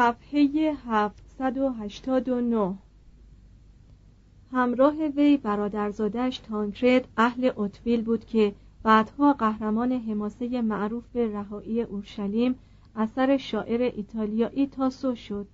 صفحه 0.00 0.72
789 0.86 2.74
همراه 4.52 4.94
وی 4.94 5.36
برادرزادش 5.36 6.38
تانکرد 6.38 7.08
اهل 7.16 7.50
اتویل 7.56 8.02
بود 8.02 8.24
که 8.24 8.54
بعدها 8.82 9.32
قهرمان 9.32 9.92
حماسه 9.92 10.62
معروف 10.62 11.16
رهایی 11.16 11.82
اورشلیم 11.82 12.54
اثر 12.96 13.36
شاعر 13.36 13.82
ایتالیایی 13.82 14.66
تاسو 14.66 15.14
شد 15.14 15.46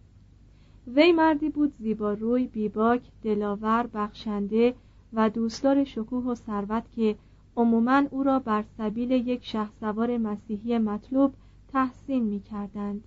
وی 0.86 1.12
مردی 1.12 1.48
بود 1.48 1.72
زیباروی 1.78 2.46
بیباک 2.46 3.02
دلاور 3.22 3.86
بخشنده 3.94 4.74
و 5.12 5.30
دوستدار 5.30 5.84
شکوه 5.84 6.24
و 6.24 6.34
ثروت 6.34 6.84
که 6.96 7.16
عموما 7.56 8.02
او 8.10 8.22
را 8.22 8.38
بر 8.38 8.64
سبیل 8.78 9.10
یک 9.10 9.44
شهسوار 9.44 10.18
مسیحی 10.18 10.78
مطلوب 10.78 11.34
تحسین 11.72 12.24
می 12.24 12.40
کردند. 12.40 13.04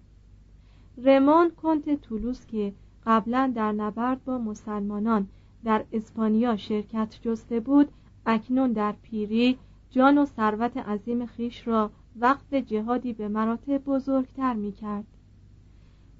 رمان 1.03 1.49
کنت 1.49 2.01
تولوس 2.01 2.45
که 2.45 2.73
قبلا 3.05 3.51
در 3.55 3.71
نبرد 3.71 4.23
با 4.23 4.37
مسلمانان 4.37 5.27
در 5.63 5.85
اسپانیا 5.91 6.57
شرکت 6.57 7.19
جسته 7.21 7.59
بود 7.59 7.91
اکنون 8.25 8.71
در 8.71 8.91
پیری 9.01 9.57
جان 9.89 10.17
و 10.17 10.25
ثروت 10.25 10.77
عظیم 10.77 11.25
خیش 11.25 11.67
را 11.67 11.91
وقف 12.19 12.53
جهادی 12.53 13.13
به 13.13 13.27
مراتب 13.27 13.77
بزرگتر 13.77 14.53
می 14.53 14.71
کرد. 14.71 15.05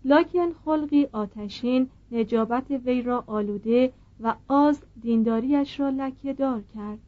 لاکن 0.05 0.53
خلقی 0.65 1.07
آتشین 1.11 1.89
نجابت 2.11 2.71
وی 2.71 3.01
را 3.01 3.23
آلوده 3.27 3.93
و 4.19 4.35
آز 4.47 4.81
دینداریش 5.01 5.79
را 5.79 5.89
لکه 5.89 6.33
دار 6.33 6.61
کرد 6.61 6.99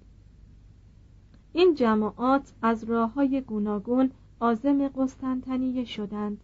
این 1.53 1.76
جماعات 1.76 2.53
از 2.62 2.84
راه 2.84 3.14
های 3.14 3.42
گوناگون 3.42 4.12
آزم 4.40 4.88
قسطنطنیه 4.88 5.86
شدند 5.86 6.42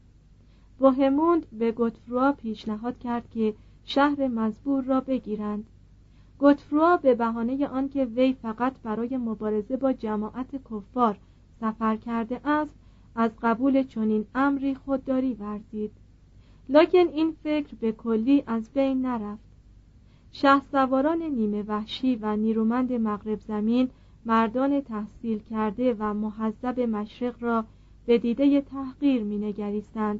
بوهموند 0.79 1.45
به 1.51 1.71
گوتفروا 1.71 2.31
پیشنهاد 2.31 2.99
کرد 2.99 3.29
که 3.29 3.53
شهر 3.85 4.27
مزبور 4.27 4.83
را 4.83 5.01
بگیرند. 5.01 5.65
گوتفروا 6.39 6.97
به 6.97 7.15
بهانه 7.15 7.67
آنکه 7.67 8.05
وی 8.05 8.33
فقط 8.33 8.73
برای 8.83 9.17
مبارزه 9.17 9.77
با 9.77 9.93
جماعت 9.93 10.55
کفار 10.71 11.17
سفر 11.61 11.95
کرده 11.95 12.47
است 12.47 12.71
از 13.15 13.31
قبول 13.41 13.83
چنین 13.83 14.25
امری 14.35 14.75
خودداری 14.75 15.33
ورزید. 15.33 15.91
لکن 16.69 17.07
این 17.07 17.35
فکر 17.43 17.75
به 17.75 17.91
کلی 17.91 18.43
از 18.47 18.69
بین 18.73 19.01
نرفت. 19.01 19.47
شه 20.31 20.61
سواران 20.71 21.23
نیمه 21.23 21.63
وحشی 21.63 22.15
و 22.15 22.35
نیرومند 22.35 22.93
مغرب 22.93 23.41
زمین 23.41 23.89
مردان 24.25 24.81
تحصیل 24.81 25.39
کرده 25.39 25.95
و 25.99 26.13
محذب 26.13 26.79
مشرق 26.79 27.43
را 27.43 27.65
به 28.05 28.17
دیده 28.17 28.61
تحقیر 28.61 29.23
مینگریستند 29.23 30.19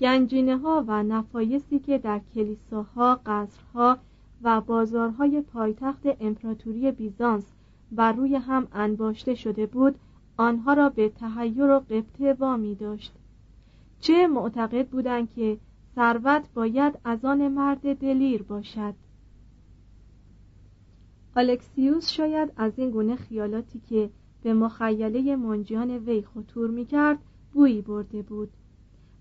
گنجینه 0.00 0.56
ها 0.56 0.84
و 0.86 1.02
نفایسی 1.02 1.78
که 1.78 1.98
در 1.98 2.20
کلیساها، 2.34 3.20
قصرها 3.26 3.98
و 4.42 4.60
بازارهای 4.60 5.40
پایتخت 5.40 6.02
امپراتوری 6.20 6.90
بیزانس 6.90 7.44
بر 7.92 8.12
روی 8.12 8.34
هم 8.36 8.68
انباشته 8.72 9.34
شده 9.34 9.66
بود 9.66 9.94
آنها 10.36 10.72
را 10.72 10.88
به 10.88 11.08
تحیر 11.08 11.62
و 11.62 11.78
قبطه 11.78 12.36
داشت. 12.74 13.12
چه 14.00 14.26
معتقد 14.26 14.88
بودند 14.88 15.30
که 15.30 15.58
ثروت 15.94 16.42
باید 16.54 16.98
از 17.04 17.24
آن 17.24 17.48
مرد 17.48 17.98
دلیر 17.98 18.42
باشد؟ 18.42 18.94
الکسیوس 21.36 22.10
شاید 22.10 22.52
از 22.56 22.72
این 22.76 22.90
گونه 22.90 23.16
خیالاتی 23.16 23.80
که 23.88 24.10
به 24.42 24.54
مخیله 24.54 25.36
منجیان 25.36 25.90
وی 25.90 26.22
خطور 26.22 26.70
می 26.70 26.84
کرد 26.84 27.18
بویی 27.52 27.82
برده 27.82 28.22
بود. 28.22 28.50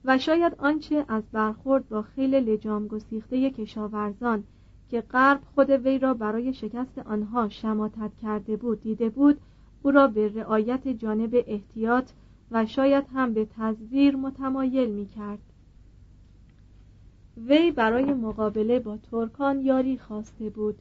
و 0.06 0.18
شاید 0.18 0.56
آنچه 0.60 1.06
از 1.08 1.24
برخورد 1.32 1.90
با 1.90 2.02
خیل 2.02 2.36
لجام 2.36 2.88
گسیخته 2.88 3.52
کشاورزان 3.52 4.44
که 4.90 5.02
غرب 5.02 5.42
خود 5.56 5.70
وی 5.70 6.00
را 6.00 6.14
برای 6.14 6.54
شکست 6.54 6.98
آنها 6.98 7.50
شماتت 7.50 8.12
کرده 8.22 8.58
بود 8.58 8.82
دیده 8.82 9.10
بود 9.10 9.40
او 9.84 9.92
را 9.92 10.08
به 10.08 10.28
رعایت 10.28 10.88
جانب 10.88 11.44
احتیاط 11.48 12.10
و 12.52 12.66
شاید 12.66 13.06
هم 13.14 13.34
به 13.34 13.48
تزویر 13.58 14.16
متمایل 14.16 14.90
می 14.90 15.06
کرد 15.06 15.40
وی 17.48 17.72
برای 17.72 18.14
مقابله 18.14 18.80
با 18.80 18.98
ترکان 18.98 19.62
یاری 19.62 19.98
خواسته 19.98 20.50
بود. 20.50 20.80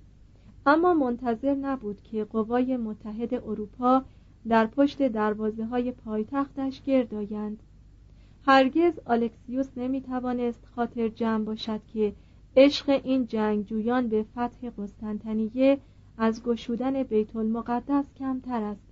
اما 0.67 0.95
منتظر 0.95 1.55
نبود 1.55 2.03
که 2.03 2.25
قوای 2.25 2.77
متحد 2.77 3.35
اروپا 3.35 4.03
در 4.49 4.67
پشت 4.67 5.09
دروازه 5.09 5.65
های 5.65 5.93
پایتختش 5.93 6.83
گرد 6.83 7.15
آیند 7.15 7.63
هرگز 8.49 8.93
الکسیوس 9.07 9.69
نمی 9.77 10.01
توانست 10.01 10.67
خاطر 10.75 11.09
جمع 11.09 11.45
باشد 11.45 11.81
که 11.95 12.13
عشق 12.57 13.01
این 13.05 13.27
جنگجویان 13.27 14.09
به 14.09 14.23
فتح 14.23 14.71
قسطنطنیه 14.79 15.79
از 16.19 16.43
گشودن 16.43 17.03
بیت 17.03 17.37
المقدس 17.37 18.05
کمتر 18.19 18.63
است. 18.63 18.87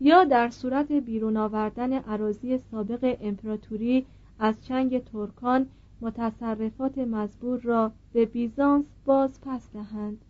یا 0.00 0.24
در 0.24 0.50
صورت 0.50 0.92
بیرون 0.92 1.36
آوردن 1.36 1.92
عراضی 1.92 2.58
سابق 2.58 3.16
امپراتوری 3.20 4.06
از 4.38 4.64
چنگ 4.64 5.04
ترکان 5.04 5.66
متصرفات 6.00 6.98
مزبور 6.98 7.60
را 7.60 7.92
به 8.12 8.26
بیزانس 8.26 8.84
باز 9.04 9.40
پس 9.40 9.72
دهند. 9.72 10.24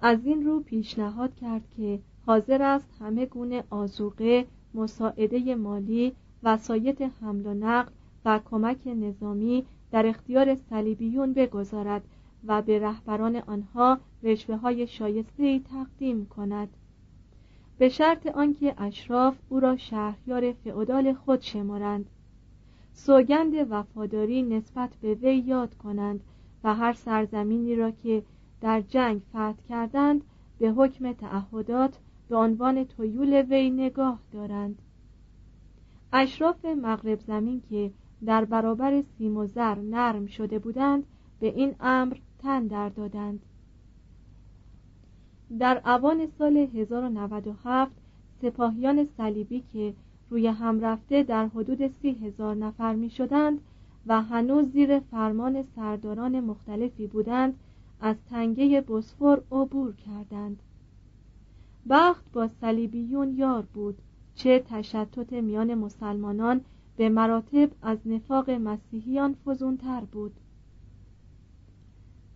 از 0.00 0.26
این 0.26 0.44
رو 0.44 0.60
پیشنهاد 0.60 1.34
کرد 1.34 1.62
که 1.76 1.98
حاضر 2.26 2.62
است 2.62 2.88
همه 3.00 3.26
گونه 3.26 3.64
آزوقه 3.70 4.46
مساعده 4.74 5.54
مالی 5.54 6.12
وسایط 6.44 7.02
حمل 7.02 7.46
و 7.46 7.54
نقل 7.54 7.92
و 8.24 8.40
کمک 8.44 8.86
نظامی 8.86 9.64
در 9.90 10.06
اختیار 10.06 10.54
صلیبیون 10.54 11.32
بگذارد 11.32 12.02
و 12.46 12.62
به 12.62 12.78
رهبران 12.78 13.36
آنها 13.36 13.98
رشوه 14.22 14.56
های 14.56 14.86
شایسته 14.86 15.58
تقدیم 15.58 16.26
کند. 16.26 16.68
به 17.78 17.88
شرط 17.88 18.26
آنکه 18.26 18.74
اشراف 18.78 19.36
او 19.48 19.60
را 19.60 19.76
شهریار 19.76 20.52
فئودال 20.52 21.12
خود 21.12 21.40
شمارند. 21.40 22.06
سوگند 22.92 23.54
وفاداری 23.70 24.42
نسبت 24.42 24.90
به 25.02 25.14
وی 25.14 25.36
یاد 25.36 25.74
کنند 25.74 26.20
و 26.64 26.74
هر 26.74 26.92
سرزمینی 26.92 27.76
را 27.76 27.90
که 27.90 28.22
در 28.60 28.80
جنگ 28.80 29.20
فتح 29.30 29.54
کردند 29.68 30.24
به 30.58 30.70
حکم 30.70 31.12
تعهدات 31.12 31.98
به 32.28 32.36
عنوان 32.36 32.84
تویول 32.84 33.42
وی 33.48 33.70
نگاه 33.70 34.18
دارند. 34.32 34.82
اشراف 36.16 36.64
مغرب 36.64 37.20
زمین 37.20 37.62
که 37.70 37.90
در 38.24 38.44
برابر 38.44 39.02
سیم 39.18 39.36
و 39.36 39.46
زر 39.46 39.74
نرم 39.74 40.26
شده 40.26 40.58
بودند 40.58 41.04
به 41.40 41.46
این 41.46 41.74
امر 41.80 42.16
تن 42.38 42.66
در 42.66 42.88
دادند. 42.88 43.40
در 45.58 45.82
اوان 45.84 46.26
سال 46.38 46.56
1097 46.56 47.92
سپاهیان 48.42 49.08
صلیبی 49.16 49.64
که 49.72 49.94
روی 50.30 50.46
هم 50.46 50.80
رفته 50.80 51.22
در 51.22 51.46
حدود 51.46 51.88
سی 51.88 52.10
هزار 52.10 52.54
نفر 52.54 52.94
می 52.94 53.10
شدند 53.10 53.60
و 54.06 54.22
هنوز 54.22 54.72
زیر 54.72 54.98
فرمان 54.98 55.64
سرداران 55.76 56.40
مختلفی 56.40 57.06
بودند 57.06 57.58
از 58.00 58.16
تنگه 58.30 58.80
بسفور 58.80 59.42
عبور 59.52 59.94
کردند. 59.94 60.62
بخت 61.88 62.32
با 62.32 62.48
صلیبیون 62.60 63.36
یار 63.36 63.62
بود. 63.74 63.98
چه 64.34 64.64
تشتت 64.68 65.32
میان 65.32 65.74
مسلمانان 65.74 66.60
به 66.96 67.08
مراتب 67.08 67.70
از 67.82 67.98
نفاق 68.06 68.50
مسیحیان 68.50 69.36
فزونتر 69.46 70.00
بود. 70.00 70.32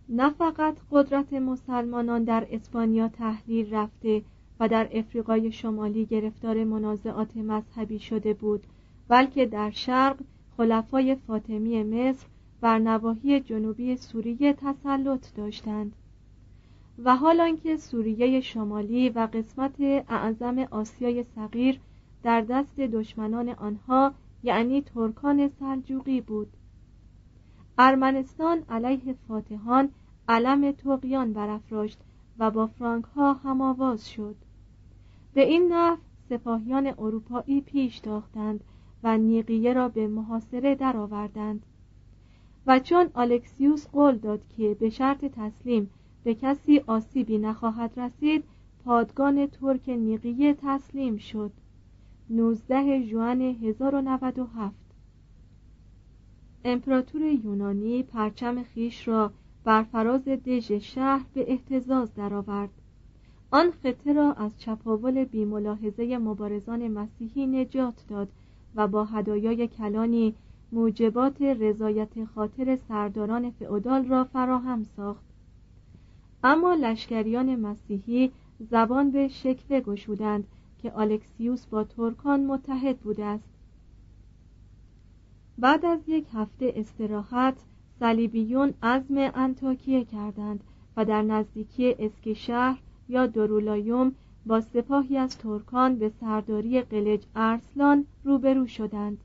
نه 0.09 0.29
فقط 0.29 0.77
قدرت 0.91 1.33
مسلمانان 1.33 2.23
در 2.23 2.47
اسپانیا 2.51 3.07
تحلیل 3.07 3.73
رفته 3.73 4.21
و 4.59 4.67
در 4.67 4.89
افریقای 4.93 5.51
شمالی 5.51 6.05
گرفتار 6.05 6.63
منازعات 6.63 7.37
مذهبی 7.37 7.99
شده 7.99 8.33
بود 8.33 8.63
بلکه 9.07 9.45
در 9.45 9.71
شرق 9.71 10.17
خلفای 10.57 11.15
فاطمی 11.15 11.83
مصر 11.83 12.27
بر 12.61 12.79
نواحی 12.79 13.39
جنوبی 13.39 13.95
سوریه 13.97 14.53
تسلط 14.53 15.35
داشتند. 15.35 15.93
و 17.03 17.15
حال 17.15 17.41
آنکه 17.41 17.77
سوریه 17.77 18.41
شمالی 18.41 19.09
و 19.09 19.27
قسمت 19.33 19.81
اعظم 20.09 20.59
آسیای 20.71 21.23
صغیر 21.23 21.79
در 22.23 22.41
دست 22.41 22.75
دشمنان 22.79 23.49
آنها 23.49 24.13
یعنی 24.43 24.81
ترکان 24.81 25.47
سلجوقی 25.47 26.21
بود. 26.21 26.47
ارمنستان 27.77 28.63
علیه 28.69 29.15
فاتحان 29.27 29.89
علم 30.29 30.71
تقیان 30.71 31.33
برافراشت 31.33 31.99
و 32.39 32.51
با 32.51 32.67
فرانک 32.67 33.05
ها 33.05 33.33
هماواز 33.33 34.09
شد. 34.09 34.35
به 35.33 35.45
این 35.45 35.73
نحو 35.73 35.97
سپاهیان 36.29 36.87
اروپایی 36.87 37.61
پیش 37.61 37.99
تاختند 37.99 38.63
و 39.03 39.17
نیقیه 39.17 39.73
را 39.73 39.89
به 39.89 40.07
محاصره 40.07 40.75
درآوردند. 40.75 41.65
و 42.67 42.79
چون 42.79 43.09
الکسیوس 43.15 43.87
قول 43.87 44.17
داد 44.17 44.41
که 44.57 44.77
به 44.79 44.89
شرط 44.89 45.25
تسلیم 45.25 45.89
به 46.23 46.35
کسی 46.35 46.79
آسیبی 46.87 47.37
نخواهد 47.37 47.99
رسید 47.99 48.43
پادگان 48.85 49.47
ترک 49.47 49.89
نیقیه 49.89 50.53
تسلیم 50.53 51.17
شد. 51.17 51.51
19 52.31 53.03
ژوئن 53.03 53.41
1097 53.41 54.75
امپراتور 56.65 57.21
یونانی 57.21 58.03
پرچم 58.03 58.63
خیش 58.63 59.07
را 59.07 59.31
بر 59.63 59.83
فراز 59.83 60.25
دژ 60.25 60.71
شهر 60.71 61.25
به 61.33 61.51
احتزاز 61.51 62.13
درآورد. 62.15 62.69
آن 63.51 63.71
خطه 63.71 64.13
را 64.13 64.33
از 64.33 64.59
چپاول 64.59 65.23
بیملاحظه 65.23 66.17
مبارزان 66.17 66.87
مسیحی 66.87 67.47
نجات 67.47 68.05
داد 68.07 68.27
و 68.75 68.87
با 68.87 69.05
هدایای 69.05 69.67
کلانی 69.67 70.33
موجبات 70.71 71.41
رضایت 71.41 72.25
خاطر 72.25 72.75
سرداران 72.75 73.51
فئودال 73.51 74.05
را 74.05 74.23
فراهم 74.23 74.83
ساخت. 74.83 75.25
اما 76.43 76.73
لشکریان 76.73 77.55
مسیحی 77.55 78.31
زبان 78.59 79.11
به 79.11 79.27
شکوه 79.27 79.79
گشودند 79.79 80.47
که 80.81 80.99
الکسیوس 80.99 81.65
با 81.65 81.83
ترکان 81.83 82.45
متحد 82.45 82.99
بوده 82.99 83.25
است. 83.25 83.49
بعد 85.57 85.85
از 85.85 85.99
یک 86.07 86.25
هفته 86.33 86.73
استراحت 86.75 87.57
صلیبیون 87.99 88.73
عزم 88.83 89.31
انتاکیه 89.35 90.05
کردند 90.05 90.63
و 90.97 91.05
در 91.05 91.21
نزدیکی 91.21 91.95
اسکشهر 91.99 92.79
یا 93.09 93.27
درولایوم 93.27 94.15
با 94.45 94.61
سپاهی 94.61 95.17
از 95.17 95.37
ترکان 95.37 95.95
به 95.95 96.11
سرداری 96.21 96.81
قلج 96.81 97.23
ارسلان 97.35 98.05
روبرو 98.23 98.67
شدند. 98.67 99.17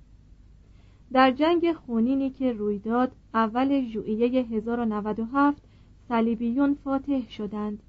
در 1.12 1.30
جنگ 1.30 1.72
خونینی 1.72 2.30
که 2.30 2.52
روی 2.52 2.78
داد 2.78 3.12
اول 3.34 3.80
ژوئیه 3.88 4.42
1097 4.42 5.62
صلیبیون 6.08 6.74
فاتح 6.84 7.28
شدند. 7.28 7.82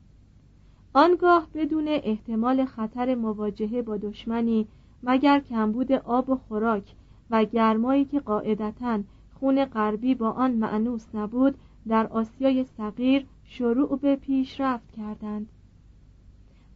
آنگاه 0.95 1.47
بدون 1.53 1.87
احتمال 1.87 2.65
خطر 2.65 3.15
مواجهه 3.15 3.81
با 3.81 3.97
دشمنی 3.97 4.67
مگر 5.03 5.39
کمبود 5.39 5.91
آب 5.91 6.29
و 6.29 6.35
خوراک 6.35 6.83
و 7.29 7.45
گرمایی 7.45 8.05
که 8.05 8.19
قاعدتا 8.19 8.99
خون 9.39 9.65
غربی 9.65 10.15
با 10.15 10.31
آن 10.31 10.51
معنوس 10.51 11.05
نبود 11.13 11.55
در 11.87 12.07
آسیای 12.07 12.63
صغیر 12.63 13.25
شروع 13.45 13.99
به 13.99 14.15
پیشرفت 14.15 14.91
کردند. 14.91 15.47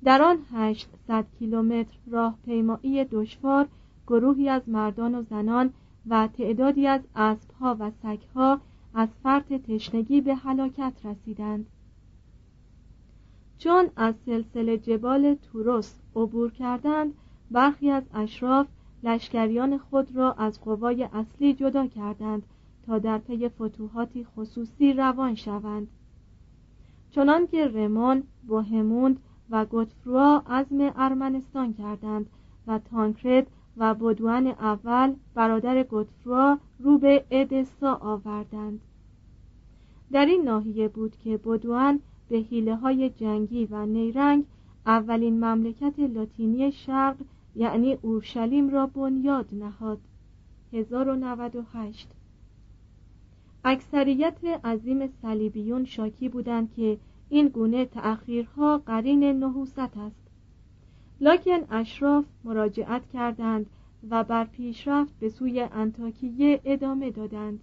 در 0.03 0.21
آن 0.21 0.37
800 0.53 1.25
کیلومتر 1.39 1.97
راهپیمایی 2.11 3.05
دشوار 3.05 3.67
گروهی 4.07 4.49
از 4.49 4.69
مردان 4.69 5.15
و 5.15 5.21
زنان 5.21 5.73
و 6.09 6.27
تعدادی 6.27 6.87
از 6.87 7.01
اسبها 7.15 7.77
و 7.79 7.91
سگها 8.03 8.59
از 8.93 9.09
فرط 9.23 9.53
تشنگی 9.53 10.21
به 10.21 10.35
هلاکت 10.35 10.93
رسیدند. 11.03 11.65
چون 13.59 13.89
از 13.95 14.15
سلسله 14.25 14.77
جبال 14.77 15.35
توروس 15.35 15.93
عبور 16.15 16.51
کردند 16.51 17.13
برخی 17.51 17.91
از 17.91 18.03
اشراف 18.13 18.67
لشکریان 19.03 19.77
خود 19.77 20.15
را 20.15 20.33
از 20.33 20.61
قوای 20.61 21.03
اصلی 21.03 21.53
جدا 21.53 21.87
کردند 21.87 22.43
تا 22.85 22.99
در 22.99 23.17
پی 23.17 23.49
فتوحاتی 23.49 24.23
خصوصی 24.23 24.93
روان 24.93 25.35
شوند. 25.35 25.87
چنان 27.11 27.47
که 27.47 27.67
رمان، 27.67 28.23
بوهموند 28.47 29.19
و 29.49 29.65
گوتفروا 29.65 30.43
عزم 30.49 30.91
ارمنستان 30.95 31.73
کردند 31.73 32.29
و 32.67 32.79
تانکرد 32.79 33.47
و 33.77 33.93
بدوان 33.93 34.47
اول 34.47 35.13
برادر 35.35 35.83
گوتفروا 35.83 36.57
رو 36.79 36.97
به 36.97 37.25
ادسا 37.31 37.95
آوردند. 37.95 38.81
در 40.11 40.25
این 40.25 40.43
ناحیه 40.43 40.87
بود 40.87 41.17
که 41.17 41.37
بدوان 41.37 41.99
به 42.29 42.37
حیله 42.37 42.75
های 42.75 43.09
جنگی 43.09 43.65
و 43.65 43.85
نیرنگ 43.85 44.45
اولین 44.85 45.45
مملکت 45.45 45.99
لاتینی 45.99 46.71
شرق 46.71 47.15
یعنی 47.55 47.93
اورشلیم 47.93 48.69
را 48.69 48.87
بنیاد 48.87 49.49
نهاد. 49.51 49.99
1098 50.73 52.07
اکثریت 53.63 54.43
عظیم 54.63 55.07
صلیبیون 55.07 55.85
شاکی 55.85 56.29
بودند 56.29 56.73
که 56.73 56.97
این 57.29 57.47
گونه 57.47 57.85
تأخیرها 57.85 58.77
قرین 58.77 59.23
نحوست 59.23 59.79
است. 59.79 60.21
لکن 61.21 61.59
اشراف 61.69 62.25
مراجعت 62.43 63.09
کردند 63.13 63.65
و 64.09 64.23
بر 64.23 64.45
پیشرفت 64.45 65.19
به 65.19 65.29
سوی 65.29 65.61
انتاکیه 65.61 66.61
ادامه 66.65 67.11
دادند. 67.11 67.59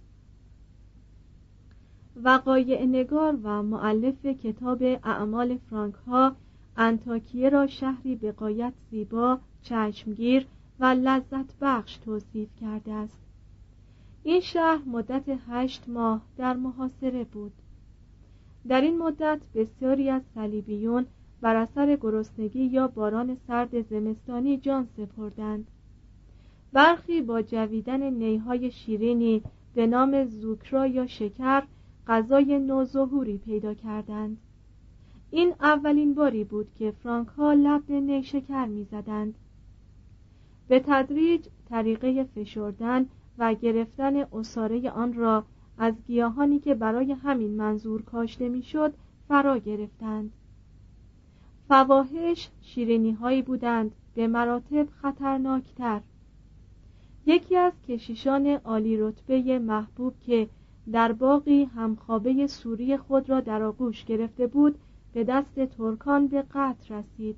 وقایع 2.23 2.85
نگار 2.85 3.37
و 3.43 3.63
معلف 3.63 4.25
کتاب 4.25 4.83
اعمال 4.83 5.57
فرانک 5.57 5.95
ها 5.95 6.35
انتاکیه 6.77 7.49
را 7.49 7.67
شهری 7.67 8.15
به 8.15 8.31
قایت 8.31 8.73
زیبا 8.91 9.39
چشمگیر 9.63 10.47
و 10.79 10.85
لذت 10.85 11.53
بخش 11.61 11.97
توصیف 11.97 12.49
کرده 12.61 12.93
است. 12.93 13.17
این 14.23 14.41
شهر 14.41 14.81
مدت 14.85 15.23
هشت 15.49 15.83
ماه 15.89 16.21
در 16.37 16.53
محاصره 16.53 17.23
بود. 17.23 17.53
در 18.67 18.81
این 18.81 18.97
مدت 18.97 19.39
بسیاری 19.55 20.09
از 20.09 20.21
صلیبیون 20.35 21.05
بر 21.41 21.55
اثر 21.55 21.95
گرسنگی 21.95 22.63
یا 22.65 22.87
باران 22.87 23.37
سرد 23.47 23.81
زمستانی 23.81 24.57
جان 24.57 24.87
سپردند. 24.97 25.67
برخی 26.73 27.21
با 27.21 27.41
جویدن 27.41 28.09
نیهای 28.13 28.71
شیرینی 28.71 29.41
به 29.73 29.87
نام 29.87 30.25
زوکرا 30.25 30.87
یا 30.87 31.07
شکر 31.07 31.63
غذای 32.07 32.59
نوظهوری 32.59 33.37
پیدا 33.37 33.73
کردند. 33.73 34.37
این 35.31 35.53
اولین 35.61 36.13
باری 36.13 36.43
بود 36.43 36.67
که 36.75 36.91
فرانک 36.91 37.27
ها 37.27 37.53
لب 37.53 37.85
به 37.85 37.99
نیشکر 38.01 38.65
می‌زدند 38.65 39.35
به 40.67 40.79
تدریج 40.79 41.47
طریقه 41.69 42.23
فشردن 42.23 43.05
و 43.37 43.53
گرفتن 43.53 44.15
اصاره 44.15 44.89
آن 44.89 45.13
را 45.13 45.45
از 45.77 45.93
گیاهانی 46.07 46.59
که 46.59 46.75
برای 46.75 47.11
همین 47.11 47.51
منظور 47.51 48.01
کاشته 48.01 48.49
می‌شد 48.49 48.93
فرا 49.27 49.57
گرفتند. 49.57 50.31
فواهش 51.67 52.49
شیرینی 52.61 53.11
هایی 53.11 53.41
بودند 53.41 53.91
به 54.15 54.27
مراتب 54.27 54.87
خطرناکتر. 55.01 56.01
یکی 57.25 57.55
از 57.55 57.73
کشیشان 57.87 58.47
عالی 58.47 58.97
رتبه 58.97 59.59
محبوب 59.59 60.13
که 60.19 60.49
در 60.91 61.11
باقی 61.11 61.63
همخوابه 61.63 62.47
سوری 62.47 62.97
خود 62.97 63.29
را 63.29 63.39
در 63.39 63.63
آغوش 63.63 64.05
گرفته 64.05 64.47
بود 64.47 64.75
به 65.13 65.23
دست 65.23 65.65
ترکان 65.65 66.27
به 66.27 66.41
قتل 66.41 66.95
رسید. 66.95 67.37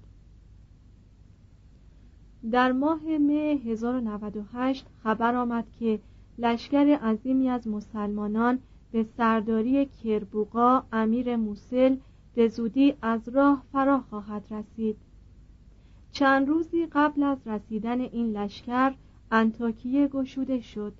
در 2.51 2.72
ماه 2.72 3.18
مه 3.18 3.60
1098 3.65 4.86
خبر 5.03 5.36
آمد 5.36 5.65
که 5.79 6.00
لشکر 6.38 6.96
عظیمی 6.96 7.50
از 7.50 7.68
مسلمانان 7.68 8.60
به 8.91 9.03
سرداری 9.18 9.86
کربوقا 9.86 10.84
امیر 10.91 11.36
موسل 11.36 11.96
به 12.36 12.48
زودی 12.48 12.94
از 13.01 13.29
راه 13.29 13.63
فرا 13.72 14.00
خواهد 14.00 14.44
رسید. 14.51 14.98
چند 16.12 16.48
روزی 16.48 16.86
قبل 16.86 17.24
از 17.24 17.38
رسیدن 17.46 18.01
این 18.01 18.38
لشکر 18.38 18.94
انتاکیه 19.32 20.08
گشوده 20.08 20.62
شد. 20.62 20.94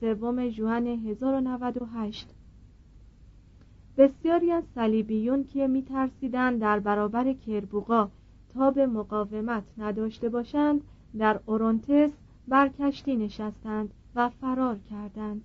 سوم 0.00 0.48
جوان 0.48 0.86
1098 0.86 2.34
بسیاری 3.98 4.52
از 4.52 4.64
صلیبیون 4.74 5.44
که 5.44 5.66
میترسیدند 5.66 6.60
در 6.60 6.78
برابر 6.80 7.32
کربوقا 7.32 8.08
تا 8.54 8.70
به 8.70 8.86
مقاومت 8.86 9.64
نداشته 9.78 10.28
باشند 10.28 10.80
در 11.18 11.40
اورونتس 11.46 12.10
بر 12.48 12.68
کشتی 12.68 13.16
نشستند 13.16 13.90
و 14.14 14.28
فرار 14.28 14.78
کردند. 14.90 15.44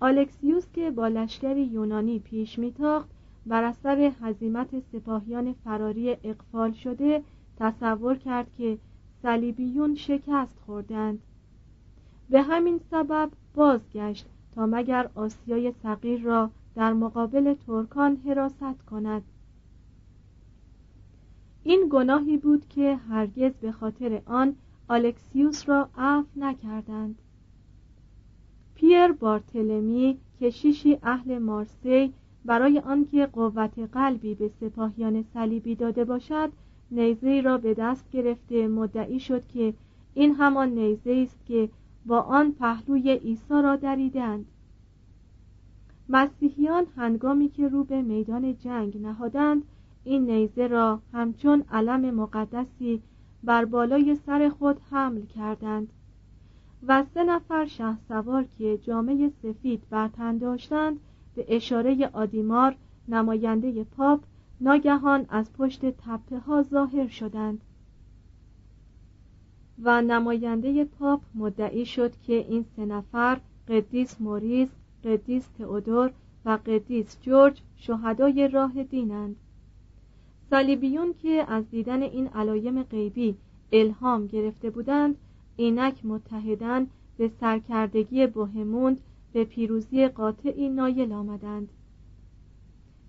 آلکسیوس 0.00 0.66
که 0.72 0.90
با 0.90 1.08
لشکری 1.08 1.64
یونانی 1.64 2.18
پیش 2.18 2.58
میتاخت 2.58 3.08
بر 3.46 3.64
اثر 3.64 4.12
هزیمت 4.22 4.80
سپاهیان 4.92 5.52
فراری 5.52 6.16
اقفال 6.24 6.72
شده 6.72 7.22
تصور 7.58 8.16
کرد 8.16 8.52
که 8.58 8.78
صلیبیون 9.22 9.94
شکست 9.94 10.58
خوردند. 10.66 11.18
به 12.32 12.42
همین 12.42 12.80
سبب 12.90 13.30
بازگشت 13.54 14.26
تا 14.54 14.66
مگر 14.66 15.10
آسیای 15.14 15.72
صغیر 15.82 16.22
را 16.22 16.50
در 16.74 16.92
مقابل 16.92 17.54
ترکان 17.54 18.16
حراست 18.16 18.82
کند. 18.90 19.22
این 21.62 21.88
گناهی 21.90 22.36
بود 22.36 22.68
که 22.68 22.96
هرگز 22.96 23.52
به 23.52 23.72
خاطر 23.72 24.22
آن 24.26 24.56
آلکسیوس 24.88 25.68
را 25.68 25.88
عفو 25.98 26.28
نکردند. 26.36 27.18
پیر 28.74 29.12
بارتلمی 29.12 30.18
کشیشی 30.40 30.98
اهل 31.02 31.38
مارسی 31.38 32.12
برای 32.44 32.78
آنکه 32.78 33.26
قوت 33.26 33.78
قلبی 33.78 34.34
به 34.34 34.50
سپاهیان 34.60 35.22
صلیبی 35.34 35.74
داده 35.74 36.04
باشد 36.04 36.52
نیزه 36.90 37.40
را 37.40 37.58
به 37.58 37.74
دست 37.74 38.10
گرفته 38.10 38.68
مدعی 38.68 39.20
شد 39.20 39.46
که 39.46 39.74
این 40.14 40.34
همان 40.34 40.68
نیزه 40.68 41.12
است 41.12 41.46
که 41.46 41.68
با 42.06 42.20
آن 42.20 42.52
پهلوی 42.52 43.10
عیسی 43.10 43.62
را 43.62 43.76
دریدند. 43.76 44.46
مسیحیان 46.08 46.86
هنگامی 46.96 47.48
که 47.48 47.68
رو 47.68 47.84
به 47.84 48.02
میدان 48.02 48.56
جنگ 48.56 49.02
نهادند 49.02 49.62
این 50.04 50.30
نیزه 50.30 50.66
را 50.66 51.00
همچون 51.12 51.64
علم 51.72 52.14
مقدسی 52.14 53.02
بر 53.44 53.64
بالای 53.64 54.16
سر 54.26 54.48
خود 54.48 54.80
حمل 54.90 55.22
کردند 55.22 55.88
و 56.86 57.04
سه 57.14 57.24
نفر 57.24 57.66
شه 57.66 57.96
سوار 58.08 58.44
که 58.58 58.78
جامعه 58.78 59.28
سفید 59.42 59.82
بر 59.90 60.08
تن 60.08 60.38
داشتند 60.38 61.00
به 61.34 61.44
اشاره 61.48 62.10
آدیمار 62.12 62.76
نماینده 63.08 63.84
پاپ 63.84 64.20
ناگهان 64.60 65.26
از 65.28 65.52
پشت 65.52 65.86
تپه 65.90 66.38
ها 66.38 66.62
ظاهر 66.62 67.06
شدند. 67.06 67.60
و 69.78 70.02
نماینده 70.02 70.84
پاپ 70.84 71.20
مدعی 71.34 71.86
شد 71.86 72.12
که 72.16 72.32
این 72.32 72.64
سه 72.76 72.84
نفر 72.84 73.40
قدیس 73.68 74.20
موریس 74.20 74.68
قدیس 75.04 75.46
تئودور 75.58 76.12
و 76.44 76.58
قدیس 76.66 77.16
جورج 77.20 77.60
شهدای 77.76 78.48
راه 78.48 78.82
دینند. 78.82 79.36
صلیبیون 80.50 81.14
که 81.22 81.44
از 81.48 81.70
دیدن 81.70 82.02
این 82.02 82.26
علایم 82.26 82.82
غیبی 82.82 83.34
الهام 83.72 84.26
گرفته 84.26 84.70
بودند 84.70 85.16
اینک 85.56 86.06
متحدن 86.06 86.86
به 87.16 87.28
سرکردگی 87.40 88.26
بوهموند 88.26 89.00
به 89.32 89.44
پیروزی 89.44 90.08
قاطعی 90.08 90.68
نایل 90.68 91.12
آمدند. 91.12 91.68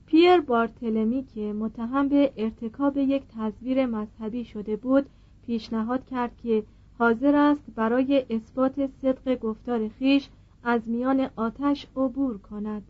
پیر 0.06 0.42
بارتلمی 0.42 1.24
که 1.24 1.54
متهم 1.54 2.08
به 2.08 2.34
ارتکاب 2.38 2.98
یک 2.98 3.24
تزویر 3.38 3.86
مذهبی 3.86 4.46
شده 4.46 4.76
بود 4.76 5.06
پیشنهاد 5.46 6.06
کرد 6.06 6.38
که 6.38 6.64
حاضر 7.00 7.36
است 7.36 7.64
برای 7.76 8.26
اثبات 8.30 8.88
صدق 9.02 9.40
گفتار 9.40 9.88
خیش 9.88 10.30
از 10.64 10.90
میان 10.90 11.30
آتش 11.36 11.88
عبور 11.98 12.38
کند. 12.38 12.84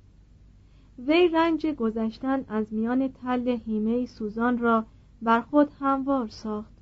وی 1.08 1.28
رنج 1.28 1.66
گذشتن 1.66 2.46
از 2.48 2.74
میان 2.74 3.08
تل 3.08 3.48
هیمه 3.48 4.06
سوزان 4.06 4.58
را 4.58 4.86
بر 5.22 5.42
خود 5.42 5.70
هموار 5.80 6.28
ساخت. 6.28 6.74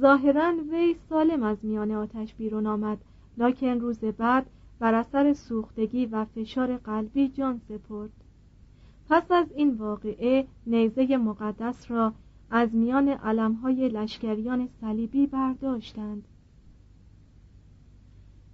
ظاهرا 0.00 0.54
وی 0.72 0.96
سالم 1.08 1.42
از 1.42 1.58
میان 1.62 1.90
آتش 1.90 2.34
بیرون 2.34 2.66
آمد 2.66 2.98
لکن 3.38 3.80
روز 3.80 3.98
بعد 3.98 4.46
بر 4.78 4.94
اثر 4.94 5.32
سوختگی 5.32 6.06
و 6.06 6.24
فشار 6.24 6.76
قلبی 6.76 7.28
جان 7.28 7.60
سپرد. 7.68 8.10
پس 9.08 9.30
از 9.30 9.46
این 9.56 9.74
واقعه 9.74 10.46
نیزه 10.66 11.16
مقدس 11.16 11.90
را 11.90 12.12
از 12.54 12.74
میان 12.74 13.08
علمهای 13.08 13.88
لشکریان 13.88 14.68
صلیبی 14.80 15.26
برداشتند. 15.26 16.28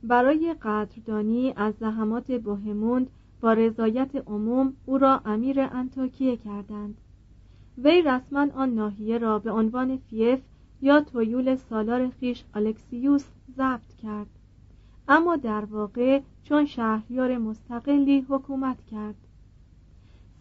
برای 0.02 0.54
قدردانی 0.62 1.52
از 1.56 1.74
زحمات 1.74 2.30
بوهموند 2.32 3.10
با 3.40 3.52
رضایت 3.52 4.16
عموم 4.26 4.72
او 4.86 4.98
را 4.98 5.20
امیر 5.24 5.60
انتاکیه 5.60 6.36
کردند. 6.36 6.98
وی 7.78 8.02
رسما 8.02 8.46
آن 8.54 8.74
ناحیه 8.74 9.18
را 9.18 9.38
به 9.38 9.50
عنوان 9.50 9.96
فیف 9.96 10.40
یا 10.80 11.00
تویول 11.00 11.56
سالار 11.56 12.08
خیش 12.08 12.44
الکسیوس 12.54 13.24
ضبط 13.56 13.94
کرد. 14.02 14.26
اما 15.08 15.36
در 15.36 15.64
واقع 15.64 16.20
چون 16.42 16.66
شهریار 16.66 17.38
مستقلی 17.38 18.26
حکومت 18.28 18.84
کرد. 18.86 19.16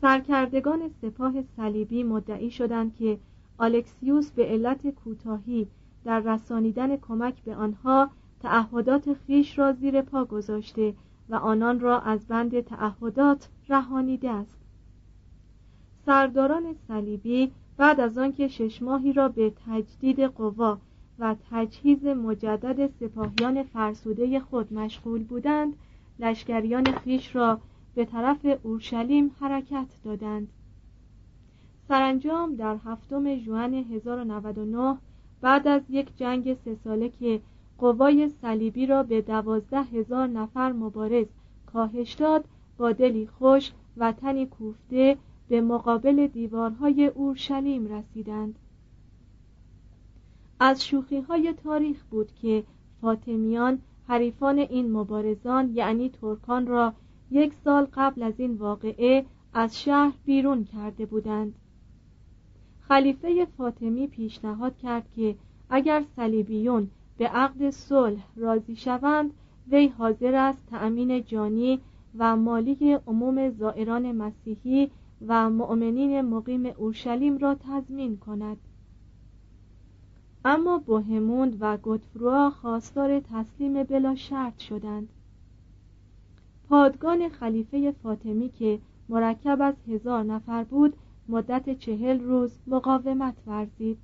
سرکردگان 0.02 0.90
سپاه 1.02 1.42
صلیبی 1.42 2.04
مدعی 2.04 2.52
شدند 2.52 2.96
که 2.96 3.18
الکسیوس 3.60 4.32
به 4.32 4.46
علت 4.46 4.88
کوتاهی 4.88 5.68
در 6.06 6.20
رسانیدن 6.20 6.98
کمک 6.98 7.44
به 7.44 7.56
آنها 7.56 8.10
تعهدات 8.42 9.14
خیش 9.14 9.60
را 9.60 9.74
زیر 9.74 10.02
پا 10.02 10.26
گذاشته 10.26 10.94
و 11.30 11.36
آنان 11.36 11.80
را 11.80 12.00
از 12.00 12.28
بند 12.28 12.62
تعهدات 12.62 13.50
رهانیده 13.70 14.30
است. 14.30 14.58
سرداران 16.06 16.76
صلیبی 16.88 17.52
بعد 17.78 18.00
از 18.00 18.18
آنکه 18.18 18.48
شش 18.48 18.82
ماهی 18.82 19.14
را 19.14 19.30
به 19.30 19.54
تجدید 19.66 20.20
قوا 20.20 20.78
و 21.20 21.36
تجهیز 21.52 22.06
مجدد 22.06 22.88
سپاهیان 22.88 23.64
فرسوده 23.64 24.40
خود 24.40 24.74
مشغول 24.74 25.24
بودند 25.24 25.74
لشکریان 26.20 26.86
خیش 26.86 27.36
را 27.36 27.60
به 27.96 28.06
طرف 28.06 28.46
اورشلیم 28.64 29.32
حرکت 29.40 29.88
دادند. 30.04 30.48
سرانجام 31.88 32.56
در 32.56 32.78
هفتم 32.86 33.36
ژوئن 33.36 33.74
1099 33.74 34.98
بعد 35.42 35.68
از 35.68 35.82
یک 35.90 36.18
جنگ 36.18 36.54
سه 36.54 36.76
ساله 36.84 37.10
که 37.10 37.42
قوای 37.78 38.30
صلیبی 38.30 38.86
را 38.86 39.04
به 39.04 39.22
دوازده 39.22 39.84
هزار 39.84 40.28
نفر 40.28 40.72
مبارز 40.72 41.26
کاهش 41.66 42.14
داد 42.14 42.46
با 42.78 42.92
دلی 42.92 43.28
خوش 43.28 43.72
و 43.98 44.12
تنی 44.12 44.46
کوفته 44.46 45.18
به 45.50 45.62
مقابل 45.62 46.28
دیوارهای 46.28 47.06
اورشلیم 47.06 47.88
رسیدند. 47.94 48.56
از 50.60 50.86
شوخی 50.86 51.20
های 51.20 51.54
تاریخ 51.54 52.04
بود 52.04 52.32
که 52.42 52.64
فاطمیان 53.02 53.80
حریفان 54.08 54.60
این 54.60 54.92
مبارزان 54.92 55.72
یعنی 55.74 56.10
ترکان 56.10 56.68
را 56.68 56.94
یک 57.32 57.54
سال 57.64 57.88
قبل 57.94 58.24
از 58.24 58.34
این 58.38 58.54
واقعه 58.54 59.26
از 59.54 59.82
شهر 59.82 60.14
بیرون 60.26 60.64
کرده 60.64 61.06
بودند. 61.06 61.56
خلیفه 62.88 63.46
فاطمی 63.46 64.08
پیشنهاد 64.08 64.78
کرد 64.78 65.12
که 65.16 65.36
اگر 65.70 66.04
صلیبیون 66.16 66.90
به 67.18 67.28
عقد 67.28 67.70
صلح 67.70 68.22
راضی 68.36 68.76
شوند 68.76 69.32
وی 69.72 69.88
حاضر 69.88 70.36
است 70.36 70.66
تأمین 70.70 71.24
جانی 71.24 71.80
و 72.18 72.36
مالی 72.36 72.94
عموم 73.08 73.50
زائران 73.50 74.12
مسیحی 74.12 74.92
و 75.28 75.50
مؤمنین 75.50 76.22
مقیم 76.22 76.66
اورشلیم 76.66 77.38
را 77.38 77.56
تضمین 77.56 78.18
کند. 78.18 78.58
اما 80.46 80.78
بوهموند 80.78 81.58
و 81.60 81.78
گوتفروا 81.78 82.50
خواستار 82.50 83.20
تسلیم 83.20 83.84
بلا 83.84 84.16
شرط 84.16 84.58
شدند. 84.58 85.10
پادگان 86.70 87.30
خلیفه 87.30 87.92
فاطمی 88.04 88.50
که 88.50 88.80
مرکب 89.10 89.62
از 89.62 89.76
هزار 89.88 90.24
نفر 90.24 90.64
بود 90.64 90.94
مدت 91.30 91.78
چهل 91.80 92.20
روز 92.20 92.60
مقاومت 92.68 93.36
ورزید. 93.48 93.98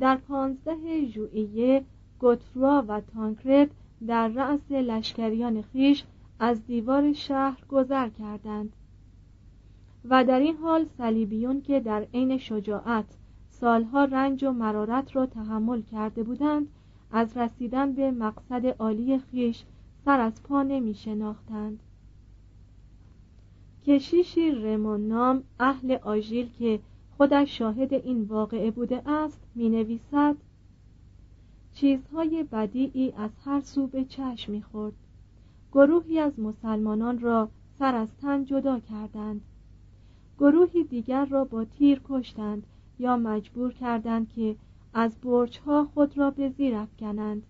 در 0.00 0.16
پانزده 0.16 1.06
ژوئیه 1.06 1.84
گوتفروا 2.18 2.84
و 2.88 3.00
تانکرد 3.00 3.70
در 4.06 4.28
رأس 4.28 4.72
لشکریان 4.72 5.62
خیش 5.62 6.04
از 6.40 6.66
دیوار 6.66 7.12
شهر 7.12 7.64
گذر 7.68 8.08
کردند. 8.08 8.72
و 10.04 10.24
در 10.24 10.40
این 10.40 10.56
حال 10.56 10.86
صلیبیون 10.98 11.60
که 11.60 11.80
در 11.80 12.06
عین 12.14 12.38
شجاعت 12.38 13.04
سالها 13.50 14.04
رنج 14.04 14.44
و 14.44 14.52
مرارت 14.52 15.16
را 15.16 15.26
تحمل 15.26 15.82
کرده 15.82 16.22
بودند 16.22 16.68
از 17.12 17.36
رسیدن 17.36 17.92
به 17.92 18.10
مقصد 18.10 18.66
عالی 18.66 19.18
خیش 19.18 19.64
سر 20.04 20.20
از 20.20 20.42
پا 20.42 20.62
نمی 20.62 20.94
شناختند 20.94 21.80
کشیشی 23.88 24.50
رمون 24.50 25.42
اهل 25.60 25.98
آژیل 26.02 26.48
که 26.58 26.80
خودش 27.16 27.58
شاهد 27.58 27.94
این 27.94 28.22
واقعه 28.22 28.70
بوده 28.70 29.10
است 29.10 29.40
می 29.54 29.68
نویسد 29.68 30.36
چیزهای 31.74 32.44
بدیعی 32.52 33.12
از 33.16 33.30
هر 33.44 33.60
سو 33.60 33.86
به 33.86 34.04
چشم 34.04 34.52
می 34.52 34.62
خورد 34.62 34.92
گروهی 35.72 36.18
از 36.18 36.40
مسلمانان 36.40 37.18
را 37.18 37.48
سر 37.78 37.94
از 37.94 38.08
تن 38.16 38.44
جدا 38.44 38.80
کردند. 38.80 39.40
گروهی 40.38 40.84
دیگر 40.84 41.24
را 41.24 41.44
با 41.44 41.64
تیر 41.64 42.00
کشتند 42.08 42.62
یا 42.98 43.16
مجبور 43.16 43.72
کردند 43.72 44.32
که 44.36 44.56
از 44.94 45.16
برجها 45.20 45.84
خود 45.94 46.18
را 46.18 46.30
به 46.30 46.48
زیر 46.48 46.74
افکنند. 46.74 47.42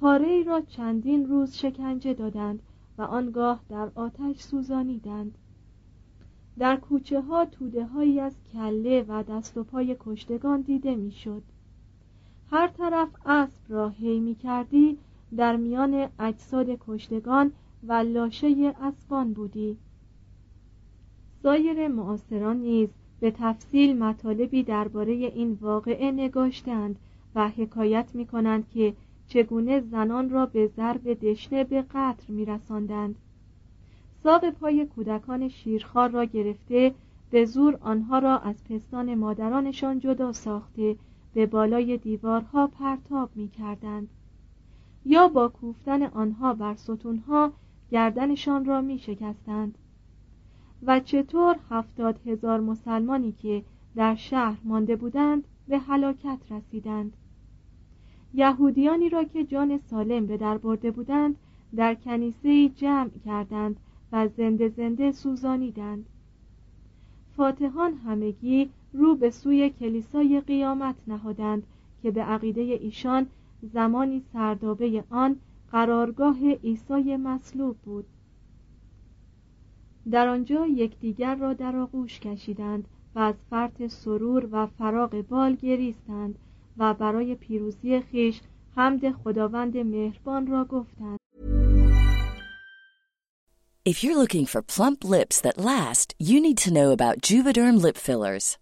پاره 0.00 0.26
ای 0.28 0.44
را 0.44 0.60
چندین 0.60 1.28
روز 1.28 1.54
شکنجه 1.54 2.14
دادند 2.14 2.62
و 2.98 3.02
آنگاه 3.02 3.60
در 3.68 3.90
آتش 3.94 4.40
سوزانیدند 4.40 5.38
در 6.58 6.76
کوچه 6.76 7.20
ها 7.20 7.44
توده 7.44 7.86
هایی 7.86 8.20
از 8.20 8.36
کله 8.52 9.04
و 9.08 9.22
دست 9.22 9.56
و 9.56 9.64
پای 9.64 9.96
کشتگان 10.00 10.60
دیده 10.60 10.94
می‌شد. 10.94 11.42
هر 12.50 12.68
طرف 12.68 13.08
اسب 13.26 13.60
را 13.68 13.88
هی 13.88 14.20
می 14.20 14.34
کردی 14.34 14.98
در 15.36 15.56
میان 15.56 16.08
اجساد 16.18 16.66
کشتگان 16.86 17.52
و 17.86 17.92
لاشه 17.92 18.74
اسبان 18.80 19.32
بودی 19.32 19.76
سایر 21.42 21.88
معاصران 21.88 22.56
نیز 22.56 22.88
به 23.20 23.30
تفصیل 23.30 23.98
مطالبی 23.98 24.62
درباره 24.62 25.12
این 25.12 25.58
واقعه 25.60 26.12
نگاشتند 26.12 26.96
و 27.34 27.48
حکایت 27.48 28.10
می 28.14 28.26
کنند 28.26 28.68
که 28.68 28.94
چگونه 29.32 29.80
زنان 29.80 30.30
را 30.30 30.46
به 30.46 30.66
ضرب 30.66 31.12
دشنه 31.12 31.64
به 31.64 31.82
قتل 31.82 32.32
می 32.32 32.44
رساندند. 32.44 33.14
ساق 34.22 34.50
پای 34.50 34.86
کودکان 34.86 35.48
شیرخوار 35.48 36.10
را 36.10 36.24
گرفته 36.24 36.94
به 37.30 37.44
زور 37.44 37.78
آنها 37.80 38.18
را 38.18 38.38
از 38.38 38.64
پستان 38.64 39.14
مادرانشان 39.14 40.00
جدا 40.00 40.32
ساخته 40.32 40.96
به 41.34 41.46
بالای 41.46 41.96
دیوارها 41.96 42.66
پرتاب 42.66 43.30
می 43.34 43.48
کردند. 43.48 44.08
یا 45.04 45.28
با 45.28 45.48
کوفتن 45.48 46.02
آنها 46.02 46.54
بر 46.54 46.74
ستونها 46.74 47.52
گردنشان 47.90 48.64
را 48.64 48.80
می 48.80 48.98
شکستند 48.98 49.78
و 50.82 51.00
چطور 51.00 51.56
هفتاد 51.70 52.20
هزار 52.26 52.60
مسلمانی 52.60 53.32
که 53.32 53.62
در 53.96 54.14
شهر 54.14 54.58
مانده 54.64 54.96
بودند 54.96 55.44
به 55.68 55.78
هلاکت 55.78 56.38
رسیدند 56.50 57.12
یهودیانی 58.34 59.08
را 59.08 59.24
که 59.24 59.44
جان 59.44 59.78
سالم 59.78 60.26
به 60.26 60.36
در 60.36 60.58
برده 60.58 60.90
بودند 60.90 61.36
در 61.76 61.94
کنیسه 61.94 62.68
جمع 62.68 63.10
کردند 63.24 63.76
و 64.12 64.28
زنده 64.28 64.68
زنده 64.68 65.12
سوزانیدند. 65.12 66.06
فاتحان 67.36 67.94
همگی 67.94 68.70
رو 68.92 69.16
به 69.16 69.30
سوی 69.30 69.70
کلیسای 69.70 70.40
قیامت 70.40 70.94
نهادند 71.06 71.62
که 72.02 72.10
به 72.10 72.22
عقیده 72.22 72.60
ایشان 72.60 73.26
زمانی 73.62 74.22
سردابه 74.32 75.04
آن 75.10 75.36
قرارگاه 75.72 76.52
عیسی 76.52 77.16
مصلوب 77.16 77.76
بود. 77.76 78.04
در 80.10 80.28
آنجا 80.28 80.66
یکدیگر 80.66 81.34
را 81.34 81.52
در 81.52 81.76
آغوش 81.76 82.20
کشیدند 82.20 82.84
و 83.14 83.18
از 83.18 83.34
فرط 83.50 83.86
سرور 83.86 84.48
و 84.52 84.66
فراغ 84.66 85.24
بال 85.28 85.54
گریستند 85.54 86.38
و 86.76 86.94
برای 86.94 87.34
پیروزی 87.34 88.00
خیش 88.00 88.40
حمد 88.76 89.12
خداوند 89.12 89.76
مهربان 89.76 90.46
را 90.46 90.64
گفتند 90.64 91.18
If 93.84 94.04
you're 94.04 94.16
looking 94.16 94.46
for 94.46 94.62
plump 94.62 95.04
lips 95.04 95.40
that 95.40 95.58
last, 95.58 96.14
you 96.28 96.40
need 96.40 96.58
to 96.58 96.70
know 96.70 96.92
about 96.92 97.20
Juvederm 97.20 97.82
lip 97.82 97.96
fillers. 97.96 98.61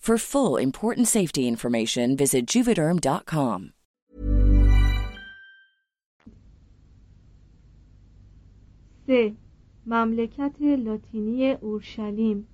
For 0.01 0.17
full 0.17 0.57
important 0.57 1.07
safety 1.07 1.47
information, 1.47 2.17
visit 2.17 2.47
juvederm.com. 2.47 3.73
سه 9.07 9.33
مملکت 9.85 10.61
لاتینی 10.61 11.51
اورشلیم 11.51 12.47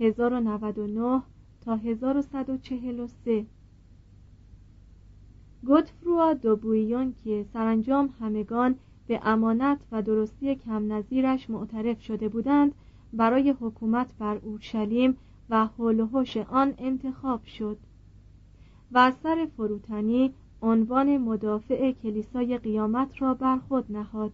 1099 0.00 1.22
تا 1.64 1.76
1143 1.76 3.46
گوتفروا 5.66 6.34
دوبویون 6.34 7.14
که 7.24 7.44
سرانجام 7.52 8.14
همگان 8.20 8.74
به 9.06 9.20
امانت 9.22 9.78
و 9.92 10.02
درستی 10.02 10.54
کم 10.54 10.92
نظیرش 10.92 11.50
معترف 11.50 12.02
شده 12.02 12.28
بودند 12.28 12.74
برای 13.12 13.54
حکومت 13.60 14.10
بر 14.18 14.36
اورشلیم 14.36 15.16
و 15.50 15.66
حول 15.66 16.08
آن 16.48 16.74
انتخاب 16.78 17.44
شد 17.44 17.78
و 18.92 19.12
سر 19.22 19.48
فروتنی 19.56 20.34
عنوان 20.62 21.18
مدافع 21.18 21.92
کلیسای 21.92 22.58
قیامت 22.58 23.22
را 23.22 23.34
بر 23.34 23.58
خود 23.58 23.92
نهاد. 23.92 24.32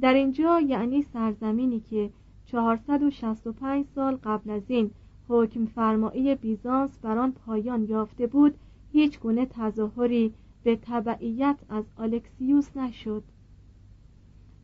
در 0.00 0.14
اینجا 0.14 0.60
یعنی 0.60 1.02
سرزمینی 1.02 1.80
که 1.80 2.10
465 2.46 3.86
سال 3.94 4.16
قبل 4.16 4.50
از 4.50 4.62
این 4.68 4.90
حکم 5.28 5.66
فرمایی 5.66 6.34
بیزانس 6.34 6.98
بر 6.98 7.18
آن 7.18 7.32
پایان 7.32 7.84
یافته 7.84 8.26
بود 8.26 8.54
هیچ 8.92 9.20
گونه 9.20 9.46
تظاهری 9.46 10.32
به 10.64 10.76
تبعیت 10.82 11.56
از 11.68 11.84
الکسیوس 11.98 12.76
نشد. 12.76 13.22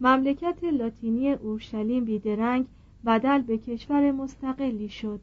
مملکت 0.00 0.64
لاتینی 0.64 1.32
اورشلیم 1.32 2.04
بیدرنگ 2.04 2.66
بدل 3.06 3.42
به 3.42 3.58
کشور 3.58 4.12
مستقلی 4.12 4.88
شد. 4.88 5.20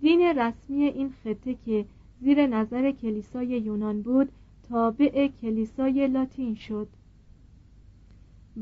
دین 0.00 0.20
رسمی 0.20 0.82
این 0.82 1.12
خطه 1.24 1.54
که 1.54 1.84
زیر 2.20 2.46
نظر 2.46 2.90
کلیسای 2.90 3.46
یونان 3.46 4.02
بود 4.02 4.32
تابع 4.68 5.28
کلیسای 5.42 6.08
لاتین 6.08 6.54
شد. 6.54 6.88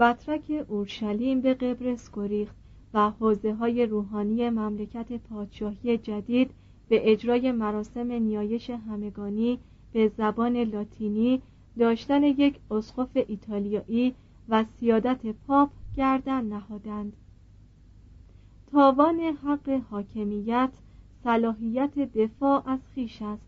بطرک 0.01 0.65
اورشلیم 0.69 1.41
به 1.41 1.55
قبرس 1.55 2.11
گریخت 2.13 2.55
و 2.95 3.11
حوزه 3.11 3.55
های 3.55 3.87
روحانی 3.87 4.51
مملکت 4.51 5.13
پادشاهی 5.13 5.99
جدید 5.99 6.51
به 6.89 7.13
اجرای 7.13 7.53
مراسم 7.53 8.13
نیایش 8.13 8.71
همگانی 8.71 9.59
به 9.93 10.09
زبان 10.09 10.57
لاتینی 10.57 11.43
داشتن 11.79 12.23
یک 12.23 12.59
اسقف 12.71 13.09
ایتالیایی 13.29 14.15
و 14.49 14.65
سیادت 14.81 15.27
پاپ 15.27 15.71
گردن 15.97 16.45
نهادند. 16.45 17.13
تاوان 18.73 19.21
حق 19.21 19.69
حاکمیت 19.91 20.71
صلاحیت 21.25 21.99
دفاع 21.99 22.63
از 22.69 22.81
خیش 22.95 23.23
است. 23.23 23.47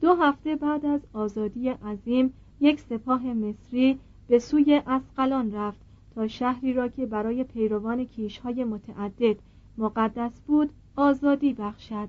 دو 0.00 0.14
هفته 0.14 0.56
بعد 0.56 0.86
از 0.86 1.00
آزادی 1.12 1.68
عظیم 1.68 2.32
یک 2.60 2.80
سپاه 2.80 3.22
مصری 3.26 3.98
به 4.28 4.38
سوی 4.38 4.82
اسقلان 4.86 5.52
رفت 5.52 5.80
تا 6.14 6.28
شهری 6.28 6.72
را 6.72 6.88
که 6.88 7.06
برای 7.06 7.44
پیروان 7.44 8.04
کیشهای 8.04 8.64
متعدد 8.64 9.36
مقدس 9.78 10.40
بود 10.46 10.70
آزادی 10.96 11.52
بخشد. 11.52 12.08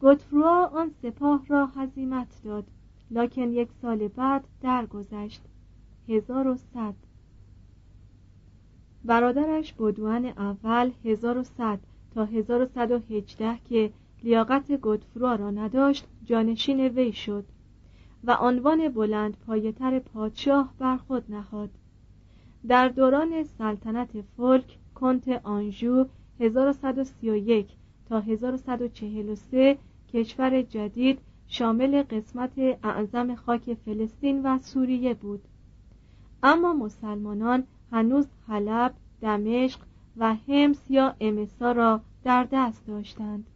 گوتفروا 0.00 0.66
آن 0.66 0.90
سپاه 1.02 1.46
را 1.48 1.66
هزیمت 1.66 2.40
داد 2.44 2.64
لکن 3.10 3.52
یک 3.52 3.68
سال 3.82 4.08
بعد 4.08 4.44
درگذشت. 4.62 5.42
1100 6.08 6.94
برادرش 9.04 9.72
بدوان 9.72 10.24
اول 10.26 10.90
1100 11.04 11.78
تا 12.14 12.24
1118 12.24 13.58
که 13.68 13.90
لیاقت 14.22 14.72
گودفروا 14.72 15.34
را 15.34 15.50
نداشت 15.50 16.06
جانشین 16.24 16.80
وی 16.80 17.12
شد 17.12 17.44
و 18.24 18.36
عنوان 18.40 18.88
بلند 18.88 19.36
پایتر 19.46 19.98
پادشاه 19.98 20.74
بر 20.78 20.96
خود 20.96 21.24
نهاد. 21.28 21.70
در 22.68 22.88
دوران 22.88 23.44
سلطنت 23.44 24.08
فولک 24.36 24.78
کنت 24.94 25.28
آنژو 25.28 26.06
1131 26.40 27.66
تا 28.08 28.20
1143 28.20 29.78
کشور 30.12 30.62
جدید 30.62 31.18
شامل 31.46 32.02
قسمت 32.02 32.58
اعظم 32.82 33.34
خاک 33.34 33.74
فلسطین 33.74 34.42
و 34.42 34.58
سوریه 34.58 35.14
بود. 35.14 35.40
اما 36.42 36.72
مسلمانان 36.72 37.64
هنوز 37.92 38.26
حلب، 38.48 38.94
دمشق 39.22 39.80
و 40.16 40.34
همس 40.34 40.90
یا 40.90 41.16
امسا 41.20 41.72
را 41.72 42.00
در 42.24 42.48
دست 42.52 42.86
داشتند. 42.86 43.46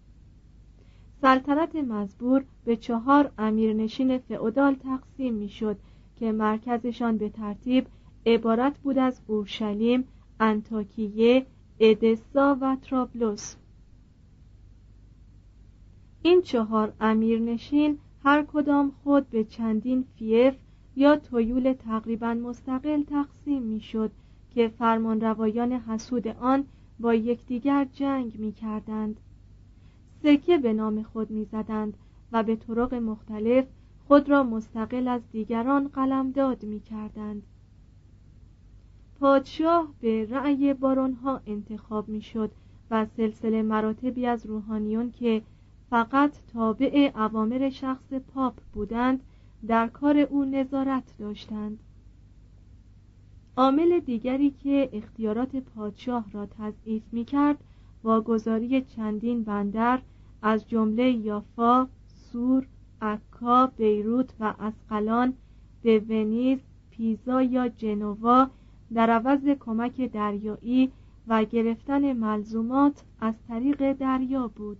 سلطنت 1.20 1.76
مزبور 1.76 2.44
به 2.64 2.76
چهار 2.76 3.32
امیرنشین 3.38 4.18
فئودال 4.18 4.74
تقسیم 4.74 5.34
می‌شد 5.34 5.76
که 6.16 6.32
مرکزشان 6.32 7.16
به 7.18 7.28
ترتیب 7.28 7.86
عبارت 8.26 8.78
بود 8.78 8.98
از 8.98 9.20
اورشلیم، 9.26 10.04
انتاکیه، 10.40 11.46
ادسا 11.80 12.58
و 12.60 12.76
ترابلوس 12.82 13.54
این 16.22 16.42
چهار 16.42 16.92
امیرنشین 17.00 17.98
هر 18.24 18.42
کدام 18.42 18.92
خود 19.02 19.30
به 19.30 19.44
چندین 19.44 20.04
فیف 20.18 20.54
یا 20.96 21.16
تویول 21.16 21.72
تقریبا 21.72 22.34
مستقل 22.34 23.02
تقسیم 23.02 23.62
می‌شد 23.62 24.10
که 24.54 24.68
فرمانروایان 24.68 25.72
حسود 25.72 26.28
آن 26.28 26.64
با 27.00 27.14
یکدیگر 27.14 27.84
جنگ 27.92 28.38
می 28.38 28.52
کردند 28.52 29.20
سکه 30.22 30.58
به 30.58 30.72
نام 30.72 31.02
خود 31.02 31.30
می 31.30 31.44
زدند 31.44 31.96
و 32.32 32.42
به 32.42 32.56
طرق 32.56 32.94
مختلف 32.94 33.64
خود 34.08 34.28
را 34.28 34.42
مستقل 34.42 35.08
از 35.08 35.22
دیگران 35.32 35.88
قلمداد 35.88 36.62
می 36.62 36.80
کردند 36.80 37.42
پادشاه 39.20 39.88
به 40.00 40.26
رأی 40.30 40.74
بارونها 40.74 41.40
انتخاب 41.46 42.08
می 42.08 42.22
شد 42.22 42.50
و 42.90 43.06
سلسله 43.16 43.62
مراتبی 43.62 44.26
از 44.26 44.46
روحانیون 44.46 45.10
که 45.10 45.42
فقط 45.90 46.32
تابع 46.52 47.10
عوامر 47.14 47.70
شخص 47.70 48.12
پاپ 48.12 48.54
بودند 48.72 49.20
در 49.66 49.88
کار 49.88 50.18
او 50.18 50.44
نظارت 50.44 51.14
داشتند. 51.18 51.78
عامل 53.56 54.00
دیگری 54.00 54.50
که 54.50 54.90
اختیارات 54.92 55.56
پادشاه 55.56 56.24
را 56.32 56.46
تضعیف 56.46 57.02
می 57.12 57.24
کرد 57.24 57.58
واگذاری 58.04 58.82
چندین 58.82 59.44
بندر 59.44 60.00
از 60.42 60.68
جمله 60.68 61.10
یافا، 61.10 61.88
سور، 62.06 62.66
عکا، 63.02 63.66
بیروت 63.66 64.34
و 64.40 64.54
اسقلان 64.60 65.34
به 65.82 65.98
ونیز، 65.98 66.58
پیزا 66.90 67.42
یا 67.42 67.68
جنوا 67.68 68.50
در 68.94 69.10
عوض 69.10 69.48
کمک 69.60 70.00
دریایی 70.00 70.90
و 71.28 71.44
گرفتن 71.44 72.12
ملزومات 72.12 73.02
از 73.20 73.34
طریق 73.48 73.92
دریا 73.92 74.48
بود. 74.48 74.78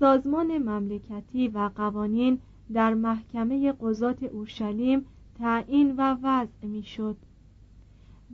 سازمان 0.00 0.58
مملکتی 0.58 1.48
و 1.48 1.70
قوانین 1.76 2.38
در 2.72 2.94
محکمه 2.94 3.72
قضات 3.72 4.22
اورشلیم 4.22 5.06
تعیین 5.34 5.94
و 5.96 6.16
وضع 6.22 6.66
می‌شد. 6.66 7.16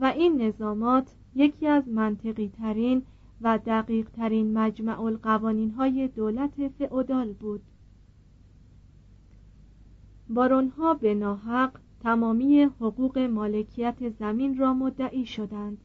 و 0.00 0.04
این 0.04 0.42
نظامات 0.42 1.14
یکی 1.34 1.66
از 1.66 1.88
منطقی 1.88 2.48
ترین 2.48 3.02
و 3.40 3.58
دقیق 3.66 4.08
ترین 4.10 4.58
مجمع 4.58 5.00
القوانین 5.00 5.70
های 5.70 6.08
دولت 6.08 6.68
فئودال 6.68 7.32
بود. 7.32 7.62
بارونها 10.28 10.94
به 10.94 11.14
ناحق 11.14 11.78
تمامی 12.02 12.62
حقوق 12.62 13.18
مالکیت 13.18 14.08
زمین 14.08 14.58
را 14.58 14.74
مدعی 14.74 15.26
شدند. 15.26 15.78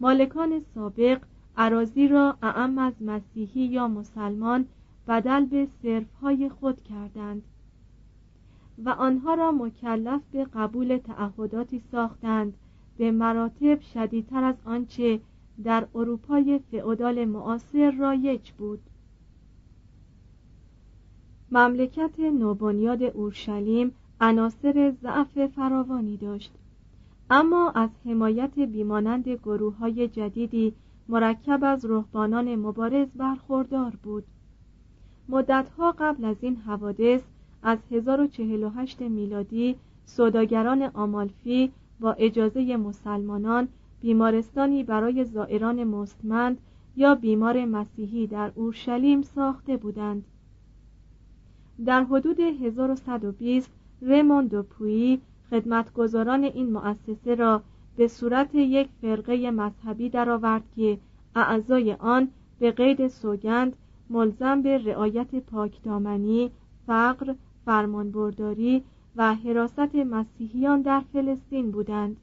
مالکان 0.00 0.60
سابق 0.74 1.22
عراضی 1.56 2.08
را 2.08 2.36
اعم 2.42 2.78
از 2.78 2.92
مسیحی 3.00 3.66
یا 3.66 3.88
مسلمان 3.88 4.66
بدل 5.08 5.44
به 5.44 5.68
صرفهای 5.82 6.48
خود 6.48 6.82
کردند. 6.82 7.42
و 8.78 8.88
آنها 8.88 9.34
را 9.34 9.52
مکلف 9.52 10.20
به 10.32 10.44
قبول 10.44 10.96
تعهداتی 10.96 11.82
ساختند. 11.92 12.54
به 12.98 13.10
مراتب 13.10 13.80
شدیدتر 13.80 14.44
از 14.44 14.54
آنچه 14.64 15.20
در 15.64 15.86
اروپای 15.94 16.60
فئودال 16.70 17.24
معاصر 17.24 17.90
رایج 17.90 18.50
بود. 18.50 18.80
مملکت 21.50 22.20
نوبنیاد 22.20 23.02
اورشلیم 23.02 23.92
عناصر 24.20 24.94
ضعف 25.02 25.46
فراوانی 25.46 26.16
داشت. 26.16 26.52
اما 27.30 27.70
از 27.70 27.90
حمایت 28.04 28.58
بیمانند 28.58 29.28
گروه 29.28 29.76
های 29.76 30.08
جدیدی 30.08 30.74
مرکب 31.08 31.60
از 31.62 31.84
رهبانان 31.84 32.56
مبارز 32.56 33.08
برخوردار 33.08 33.92
بود. 34.02 34.24
مدتها 35.28 35.94
قبل 35.98 36.24
از 36.24 36.36
این 36.40 36.56
حوادث 36.56 37.20
از 37.64 37.78
1048 37.90 39.00
میلادی 39.00 39.76
سوداگران 40.04 40.82
آمالفی 40.82 41.72
با 42.00 42.12
اجازه 42.12 42.76
مسلمانان 42.76 43.68
بیمارستانی 44.00 44.82
برای 44.84 45.24
زائران 45.24 45.84
مستمند 45.84 46.58
یا 46.96 47.14
بیمار 47.14 47.64
مسیحی 47.64 48.26
در 48.26 48.52
اورشلیم 48.54 49.22
ساخته 49.22 49.76
بودند. 49.76 50.24
در 51.84 52.04
حدود 52.04 52.40
1120 52.40 53.70
رموند 54.02 54.60
پویی 54.60 55.20
خدمتگزاران 55.50 56.44
این 56.44 56.72
مؤسسه 56.72 57.34
را 57.34 57.62
به 57.96 58.08
صورت 58.08 58.54
یک 58.54 58.88
فرقه 59.00 59.50
مذهبی 59.50 60.08
درآورد 60.08 60.62
که 60.76 60.98
اعضای 61.34 61.92
آن 61.92 62.28
به 62.58 62.70
قید 62.70 63.08
سوگند 63.08 63.76
ملزم 64.10 64.62
به 64.62 64.78
رعایت 64.78 65.34
پاکدامنی، 65.34 66.50
فقر، 66.86 67.34
فرمانبرداری 67.64 68.82
و 69.16 69.34
حراست 69.34 69.94
مسیحیان 69.94 70.82
در 70.82 71.02
فلسطین 71.12 71.70
بودند. 71.70 72.16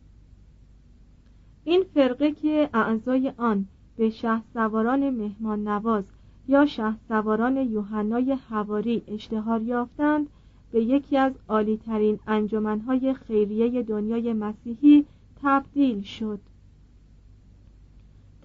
این 1.64 1.84
فرقه 1.94 2.32
که 2.32 2.70
اعضای 2.74 3.34
آن 3.38 3.66
به 3.98 4.10
شه 4.10 4.42
سواران 4.54 5.10
مهمان 5.10 5.68
نواز 5.68 6.04
یا 6.48 6.66
شه 6.66 6.94
سواران 7.08 7.58
یوحنای 7.58 8.38
حواری 8.50 9.04
اشتهار 9.08 9.62
یافتند 9.62 10.28
به 10.72 10.82
یکی 10.82 11.18
از 11.18 11.34
عالیترین 11.50 12.20
انجمنهای 12.28 13.14
خیریه 13.14 13.84
دنیای 13.84 14.34
مسیحی 14.34 15.06
تبدیل 15.44 16.02
شد. 16.02 16.40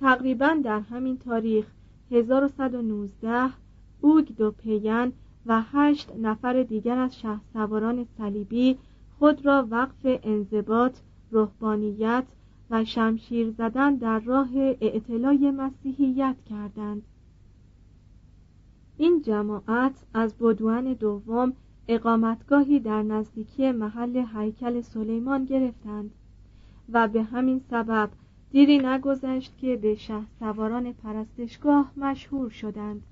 تقریبا 0.00 0.56
در 0.64 0.80
همین 0.80 1.18
تاریخ 1.18 1.66
1119 2.10 3.50
اوگ 4.00 4.28
دو 4.36 4.50
پیان 4.50 5.12
و 5.46 5.62
هشت 5.72 6.12
نفر 6.16 6.62
دیگر 6.62 6.98
از 6.98 7.18
شه 7.18 7.40
سواران 7.52 8.06
صلیبی 8.18 8.78
خود 9.18 9.46
را 9.46 9.66
وقف 9.70 10.00
انضباط، 10.04 10.98
رهبانیت 11.32 12.24
و 12.70 12.84
شمشیر 12.84 13.50
زدن 13.50 13.96
در 13.96 14.18
راه 14.18 14.48
اعتلای 14.56 15.50
مسیحیت 15.50 16.36
کردند. 16.50 17.02
این 18.96 19.22
جماعت 19.22 20.04
از 20.14 20.34
بدوان 20.34 20.92
دوم 20.92 21.52
اقامتگاهی 21.88 22.80
در 22.80 23.02
نزدیکی 23.02 23.72
محل 23.72 24.24
هیکل 24.34 24.80
سلیمان 24.80 25.44
گرفتند 25.44 26.10
و 26.92 27.08
به 27.08 27.22
همین 27.22 27.60
سبب 27.70 28.10
دیری 28.50 28.78
نگذشت 28.78 29.58
که 29.58 29.76
به 29.76 29.94
شه 29.94 30.20
سواران 30.38 30.92
پرستشگاه 30.92 31.92
مشهور 31.96 32.50
شدند. 32.50 33.02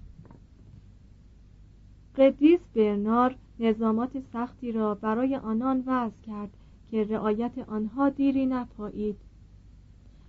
قدیس 2.18 2.61
برنار 2.74 3.35
نظامات 3.61 4.11
سختی 4.33 4.72
را 4.72 4.94
برای 4.94 5.37
آنان 5.37 5.85
وضع 5.87 6.14
کرد 6.27 6.50
که 6.90 7.05
رعایت 7.05 7.59
آنها 7.68 8.09
دیری 8.09 8.46
نپایید. 8.46 9.16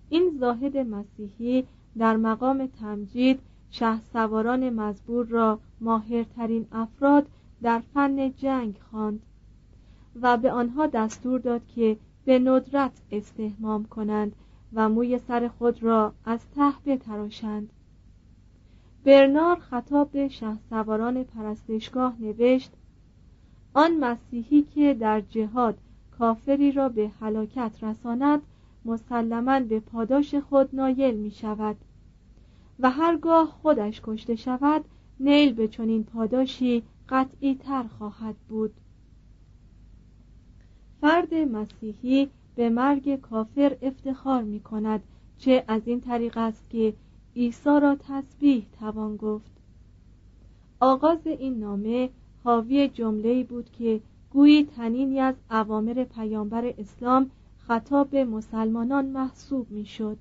این 0.08 0.36
زاهد 0.40 0.76
مسیحی 0.76 1.64
در 1.98 2.16
مقام 2.16 2.66
تمجید 2.66 3.40
شه 3.70 4.00
سواران 4.12 4.70
مزبور 4.70 5.26
را 5.26 5.58
ماهرترین 5.80 6.66
افراد 6.72 7.26
در 7.62 7.82
فن 7.94 8.32
جنگ 8.32 8.74
خواند 8.90 9.20
و 10.22 10.36
به 10.36 10.52
آنها 10.52 10.86
دستور 10.86 11.40
داد 11.40 11.60
که 11.74 11.96
به 12.24 12.38
ندرت 12.38 12.92
استهمام 13.12 13.84
کنند 13.84 14.32
و 14.72 14.88
موی 14.88 15.18
سر 15.18 15.48
خود 15.48 15.82
را 15.82 16.12
از 16.24 16.40
ته 16.56 16.72
بتراشند. 16.86 17.70
برنار 19.06 19.58
خطاب 19.58 20.10
به 20.10 20.28
شه 20.28 20.56
سواران 20.70 21.24
پرستشگاه 21.24 22.16
نوشت 22.20 22.70
آن 23.74 23.96
مسیحی 23.96 24.62
که 24.62 24.94
در 24.94 25.20
جهاد 25.20 25.78
کافری 26.18 26.72
را 26.72 26.88
به 26.88 27.10
هلاکت 27.20 27.72
رساند 27.82 28.42
مسلما 28.84 29.60
به 29.60 29.80
پاداش 29.80 30.34
خود 30.34 30.74
نایل 30.74 31.14
می 31.14 31.30
شود 31.30 31.76
و 32.80 32.90
هرگاه 32.90 33.46
خودش 33.46 34.00
کشته 34.04 34.36
شود 34.36 34.84
نیل 35.20 35.52
به 35.52 35.68
چنین 35.68 36.04
پاداشی 36.04 36.82
قطعی 37.08 37.54
تر 37.54 37.82
خواهد 37.98 38.34
بود. 38.48 38.74
فرد 41.00 41.34
مسیحی 41.34 42.28
به 42.56 42.70
مرگ 42.70 43.20
کافر 43.20 43.76
افتخار 43.82 44.42
می 44.42 44.60
کند 44.60 45.02
چه 45.38 45.64
از 45.68 45.82
این 45.84 46.00
طریق 46.00 46.36
است 46.36 46.70
که 46.70 46.94
عیسی 47.36 47.80
را 47.80 47.96
تسبیح 48.00 48.66
توان 48.78 49.16
گفت 49.16 49.50
آغاز 50.80 51.26
این 51.26 51.58
نامه 51.58 52.10
حاوی 52.44 52.88
جمله‌ای 52.88 53.44
بود 53.44 53.70
که 53.72 54.00
گویی 54.30 54.64
تنینی 54.64 55.20
از 55.20 55.34
اوامر 55.50 56.04
پیامبر 56.04 56.74
اسلام 56.78 57.30
خطاب 57.58 58.10
به 58.10 58.24
مسلمانان 58.24 59.06
محسوب 59.06 59.70
می‌شد. 59.70 60.18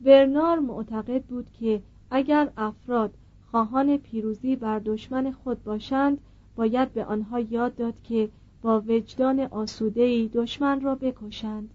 برنار 0.00 0.58
معتقد 0.58 1.22
بود 1.22 1.46
که 1.60 1.82
اگر 2.10 2.50
افراد 2.56 3.14
خواهان 3.50 3.96
پیروزی 3.96 4.56
بر 4.56 4.78
دشمن 4.78 5.32
خود 5.32 5.64
باشند 5.64 6.18
باید 6.56 6.92
به 6.92 7.04
آنها 7.04 7.40
یاد 7.40 7.76
داد 7.76 7.94
که 8.02 8.28
با 8.62 8.80
وجدان 8.80 9.40
آسودهی 9.40 10.28
دشمن 10.28 10.80
را 10.80 10.94
بکشند 10.94 11.70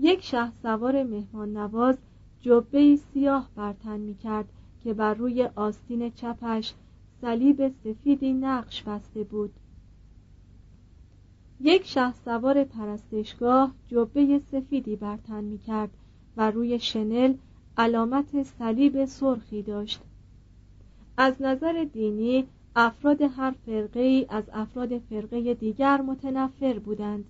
یک 0.00 0.22
شه 0.24 0.52
سوار 0.62 1.02
مهمان 1.02 1.56
نواز 1.56 1.96
جبه 2.40 2.96
سیاه 2.96 3.50
برتن 3.56 4.00
می 4.00 4.14
کرد 4.14 4.48
که 4.84 4.94
بر 4.94 5.14
روی 5.14 5.48
آستین 5.54 6.10
چپش 6.10 6.74
صلیب 7.20 7.68
سفیدی 7.68 8.32
نقش 8.32 8.82
بسته 8.82 9.24
بود. 9.24 9.52
یک 11.60 11.86
شه 11.86 12.12
سوار 12.12 12.64
پرستشگاه 12.64 13.74
جبه 13.88 14.38
سفیدی 14.38 14.96
برتن 14.96 15.44
می 15.44 15.58
کرد 15.58 15.90
و 16.36 16.50
روی 16.50 16.78
شنل 16.78 17.34
علامت 17.76 18.42
صلیب 18.42 19.04
سرخی 19.04 19.62
داشت. 19.62 20.00
از 21.16 21.42
نظر 21.42 21.86
دینی 21.92 22.46
افراد 22.76 23.22
هر 23.22 23.54
فرقه 23.66 24.00
ای 24.00 24.26
از 24.28 24.44
افراد 24.52 24.98
فرقه 24.98 25.54
دیگر 25.54 26.00
متنفر 26.00 26.78
بودند. 26.78 27.24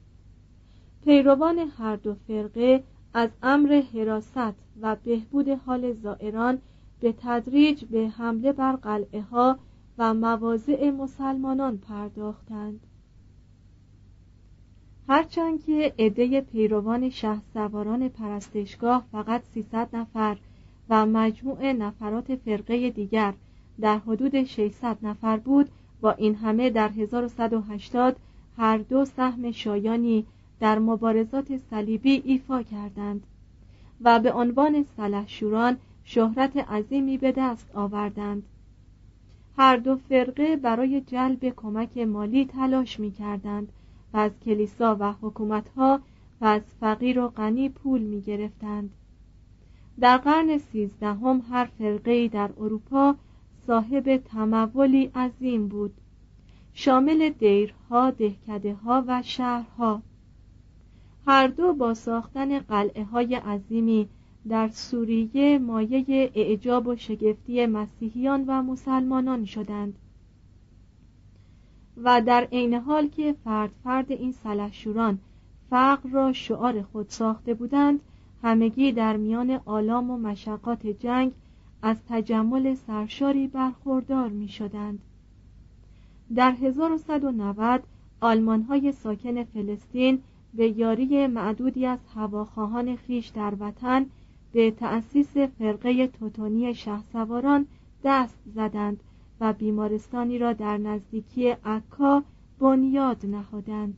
پیروان 1.05 1.59
هر 1.59 1.97
دو 1.97 2.15
فرقه 2.15 2.85
از 3.17 3.31
امر 3.43 3.83
حراست 3.95 4.55
و 4.81 4.97
بهبود 5.05 5.49
حال 5.49 5.93
زائران 5.93 6.59
به 7.01 7.15
تدریج 7.19 7.85
به 7.85 8.09
حمله 8.09 8.53
بر 8.53 8.77
قلعه 8.77 9.21
ها 9.21 9.59
و 9.99 10.15
مواضع 10.15 10.91
مسلمانان 10.91 11.79
پرداختند. 11.79 12.81
هرچند 15.09 15.65
که 15.65 15.95
عده 15.99 16.41
پیروان 16.41 17.11
شه 17.11 17.39
سواران 17.55 18.09
پرستشگاه 18.09 19.05
فقط 19.13 19.43
300 19.55 19.97
نفر 19.97 20.37
و 20.91 21.07
مجموع 21.07 21.73
نفرات 21.73 22.35
فرقه 22.35 22.91
دیگر 22.91 23.35
در 23.81 23.99
حدود 23.99 24.45
600 24.45 24.99
نفر 25.03 25.37
بود 25.37 25.69
با 26.01 26.13
این 26.13 26.35
همه 26.35 26.71
در 26.71 26.89
1180 26.89 28.17
هر 28.57 28.79
دو 28.79 29.05
سهم 29.05 29.51
شایانی 29.51 30.27
در 30.61 30.79
مبارزات 30.79 31.57
صلیبی 31.57 32.23
ایفا 32.25 32.63
کردند 32.63 33.27
و 34.01 34.21
به 34.21 34.33
عنوان 34.33 34.85
سلحشوران 34.97 35.77
شهرت 36.05 36.57
عظیمی 36.57 37.19
به 37.19 37.33
دست 37.33 37.71
آوردند. 37.75 38.43
هر 39.59 39.77
دو 39.77 39.97
فرقه 39.97 40.57
برای 40.57 41.01
جلب 41.01 41.55
کمک 41.57 41.99
مالی 41.99 42.45
تلاش 42.45 43.01
می 43.01 43.11
کردند 43.11 43.69
و 44.15 44.17
از 44.17 44.33
کلیسا 44.45 44.97
و 45.01 45.13
حکومتها 45.13 46.01
و 46.41 46.45
از 46.45 46.63
فقیر 46.81 47.21
و 47.21 47.29
غنی 47.29 47.69
پول 47.69 48.01
می 48.01 48.21
گرفتند 48.21 48.91
در 50.01 50.17
قرن 50.17 50.59
سیزدهم 50.59 51.43
هر 51.51 51.65
فرقه 51.65 52.29
در 52.29 52.51
اروپا 52.61 53.15
صاحب 53.67 54.17
تمولی 54.17 55.11
عظیم 55.15 55.69
بود. 55.69 55.95
شامل 56.75 57.31
دیرها، 57.31 58.11
دهکده 58.11 58.75
ها 58.75 59.05
و 59.07 59.23
شهرها. 59.23 60.03
هر 61.27 61.47
دو 61.47 61.73
با 61.73 61.95
ساختن 61.95 62.59
قلعه 62.59 63.05
های 63.05 63.35
عظیمی 63.35 64.09
در 64.49 64.69
سوریه 64.69 65.59
مایه 65.59 66.31
اعجاب 66.35 66.87
و 66.87 66.97
شگفتی 66.97 67.67
مسیحیان 67.67 68.45
و 68.47 68.63
مسلمانان 68.63 69.45
شدند 69.45 69.95
و 71.97 72.23
در 72.23 72.49
عین 72.53 72.75
حال 72.75 73.09
که 73.09 73.35
فرد 73.45 73.71
فرد 73.85 74.13
این 74.13 74.33
سلحشوران 74.33 75.19
فقر 75.71 76.09
را 76.11 76.33
شعار 76.33 76.83
خود 76.83 77.09
ساخته 77.09 77.55
بودند 77.55 78.01
همگی 78.43 78.93
در 78.93 79.17
میان 79.17 79.61
آلام 79.65 80.11
و 80.11 80.19
مشقات 80.19 80.87
جنگ 80.87 81.33
از 81.83 81.97
تجمل 82.09 82.75
سرشاری 82.75 83.47
برخوردار 83.47 84.29
می 84.29 84.49
شدند. 84.49 84.99
در 86.35 86.51
1190 86.53 87.83
آلمان 88.21 88.63
های 88.63 88.93
ساکن 88.93 89.45
فلسطین 89.45 90.23
به 90.57 90.79
یاری 90.79 91.27
معدودی 91.27 91.87
از 91.87 91.99
هواخواهان 92.15 92.97
خیش 92.97 93.27
در 93.29 93.55
وطن 93.61 94.07
به 94.53 94.71
تأسیس 94.71 95.37
فرقه 95.37 96.07
توتونی 96.07 96.75
شهسواران 96.75 97.67
دست 98.05 98.39
زدند 98.55 99.01
و 99.41 99.53
بیمارستانی 99.53 100.39
را 100.39 100.53
در 100.53 100.77
نزدیکی 100.79 101.49
عکا 101.49 102.23
بنیاد 102.59 103.27
نهادند. 103.27 103.97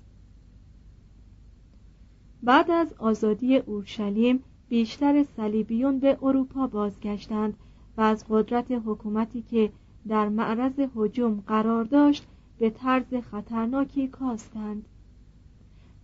بعد 2.43 2.71
از 2.71 2.95
آزادی 2.99 3.57
اورشلیم 3.57 4.43
بیشتر 4.69 5.25
صلیبیون 5.37 5.99
به 5.99 6.19
اروپا 6.23 6.67
بازگشتند 6.67 7.55
و 7.97 8.01
از 8.01 8.25
قدرت 8.29 8.67
حکومتی 8.71 9.43
که 9.43 9.73
در 10.09 10.29
معرض 10.29 10.81
هجوم 10.97 11.43
قرار 11.47 11.85
داشت 11.85 12.27
به 12.59 12.71
طرز 12.71 13.15
خطرناکی 13.31 14.09
کاستند. 14.09 14.85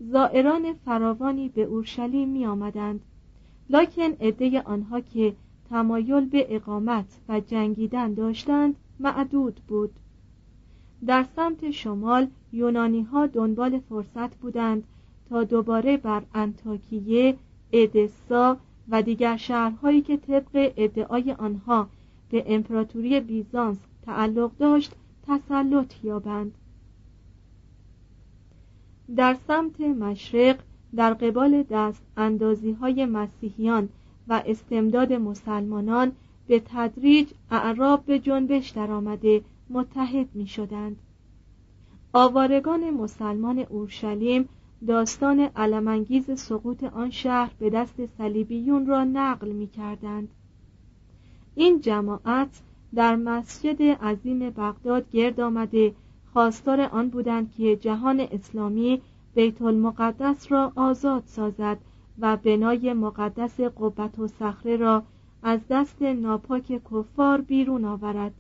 زائران 0.01 0.73
فراوانی 0.73 1.49
به 1.49 1.63
اورشلیم 1.63 2.29
می 2.29 2.47
آمدند. 2.47 3.01
لکن 3.71 4.13
عده 4.21 4.63
آنها 4.63 5.01
که 5.01 5.35
تمایل 5.71 6.25
به 6.25 6.57
اقامت 6.57 7.21
و 7.29 7.41
جنگیدن 7.41 8.15
داشتند 8.15 8.77
معدود 9.01 9.61
بود. 9.69 9.91
در 11.07 11.25
سمت 11.37 11.71
شمال 11.71 12.27
یونانی 12.53 13.03
ها 13.03 13.27
دنبال 13.27 13.79
فرصت 13.79 14.37
بودند 14.37 14.85
تا 15.29 15.45
دوباره 15.45 15.97
بر 15.97 16.23
انتاکیه، 16.35 17.37
ادسا 17.73 18.57
و 18.89 19.03
دیگر 19.03 19.37
شهرهایی 19.37 20.01
که 20.01 20.17
طبق 20.17 20.73
ادعای 20.77 21.33
آنها 21.33 21.89
به 22.31 22.45
امپراتوری 22.47 23.21
بیزانس 23.21 23.79
تعلق 24.07 24.51
داشت 24.59 24.93
تسلط 25.27 26.05
یابند. 26.05 26.53
در 29.17 29.37
سمت 29.47 29.81
مشرق 29.81 30.59
در 30.97 31.15
قبال 31.15 31.63
دست 31.71 32.03
اندازی 32.17 32.73
های 32.73 33.07
مسیحیان 33.07 33.89
و 34.29 34.43
استمداد 34.47 35.13
مسلمانان 35.13 36.13
به 36.47 36.63
تدریج 36.67 37.29
اعراب 37.51 38.05
به 38.05 38.19
جنبش 38.19 38.71
درآمده 38.71 39.43
متحد 39.71 40.29
می 40.35 40.47
شدند. 40.47 40.97
آوارگان 42.13 42.91
مسلمان 42.91 43.59
اورشلیم 43.59 44.49
داستان 44.87 45.41
علمانگیز 45.41 46.41
سقوط 46.41 46.85
آن 46.85 47.11
شهر 47.11 47.53
به 47.59 47.71
دست 47.71 48.07
صلیبیون 48.19 48.87
را 48.87 49.05
نقل 49.05 49.49
می 49.49 49.67
کردند. 49.67 50.29
این 51.55 51.81
جماعت 51.81 52.61
در 52.95 53.17
مسجد 53.17 53.83
عظیم 53.83 54.51
بغداد 54.51 55.11
گرد 55.11 55.41
آمده 55.41 55.95
خواستار 56.35 56.81
آن 56.81 57.09
بودند 57.09 57.53
که 57.53 57.77
جهان 57.77 58.21
اسلامی 58.21 59.01
بیت 59.35 59.63
المقدس 59.63 60.53
را 60.53 60.73
آزاد 60.77 61.23
سازد 61.27 61.79
و 62.19 62.37
بنای 62.37 62.93
مقدس 62.93 63.61
قبت 63.61 64.19
و 64.19 64.29
صخره 64.29 64.77
را 64.77 65.03
از 65.43 65.61
دست 65.71 66.03
ناپاک 66.03 66.81
کفار 66.91 67.41
بیرون 67.41 67.85
آورد. 67.85 68.33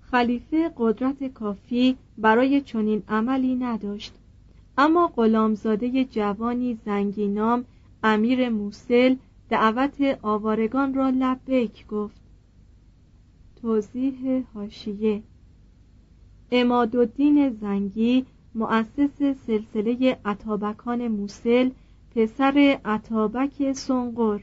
خلیفه 0.00 0.70
قدرت 0.76 1.24
کافی 1.24 1.96
برای 2.18 2.60
چنین 2.60 3.02
عملی 3.08 3.54
نداشت. 3.54 4.14
اما 4.78 5.06
غلامزاده 5.16 6.04
جوانی 6.04 6.78
زنگینام 6.84 7.64
امیر 8.02 8.48
موسل 8.48 9.16
دعوت 9.48 10.18
آوارگان 10.22 10.94
را 10.94 11.10
لبیک 11.10 11.86
گفت. 11.86 12.20
توضیح 13.62 14.44
هاشیه 14.54 15.22
امادالدین 16.50 17.50
زنگی 17.50 18.26
مؤسس 18.54 19.22
سلسله 19.46 20.16
عطابکان 20.24 21.08
موسل 21.08 21.70
پسر 22.14 22.78
عطابک 22.84 23.72
سنقر 23.72 24.40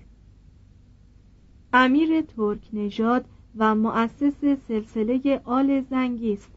امیر 1.73 2.21
ترک 2.21 2.59
نژاد 2.73 3.25
و 3.57 3.75
مؤسس 3.75 4.45
سلسله 4.67 5.41
آل 5.43 5.81
زنگی 5.81 6.33
است. 6.33 6.51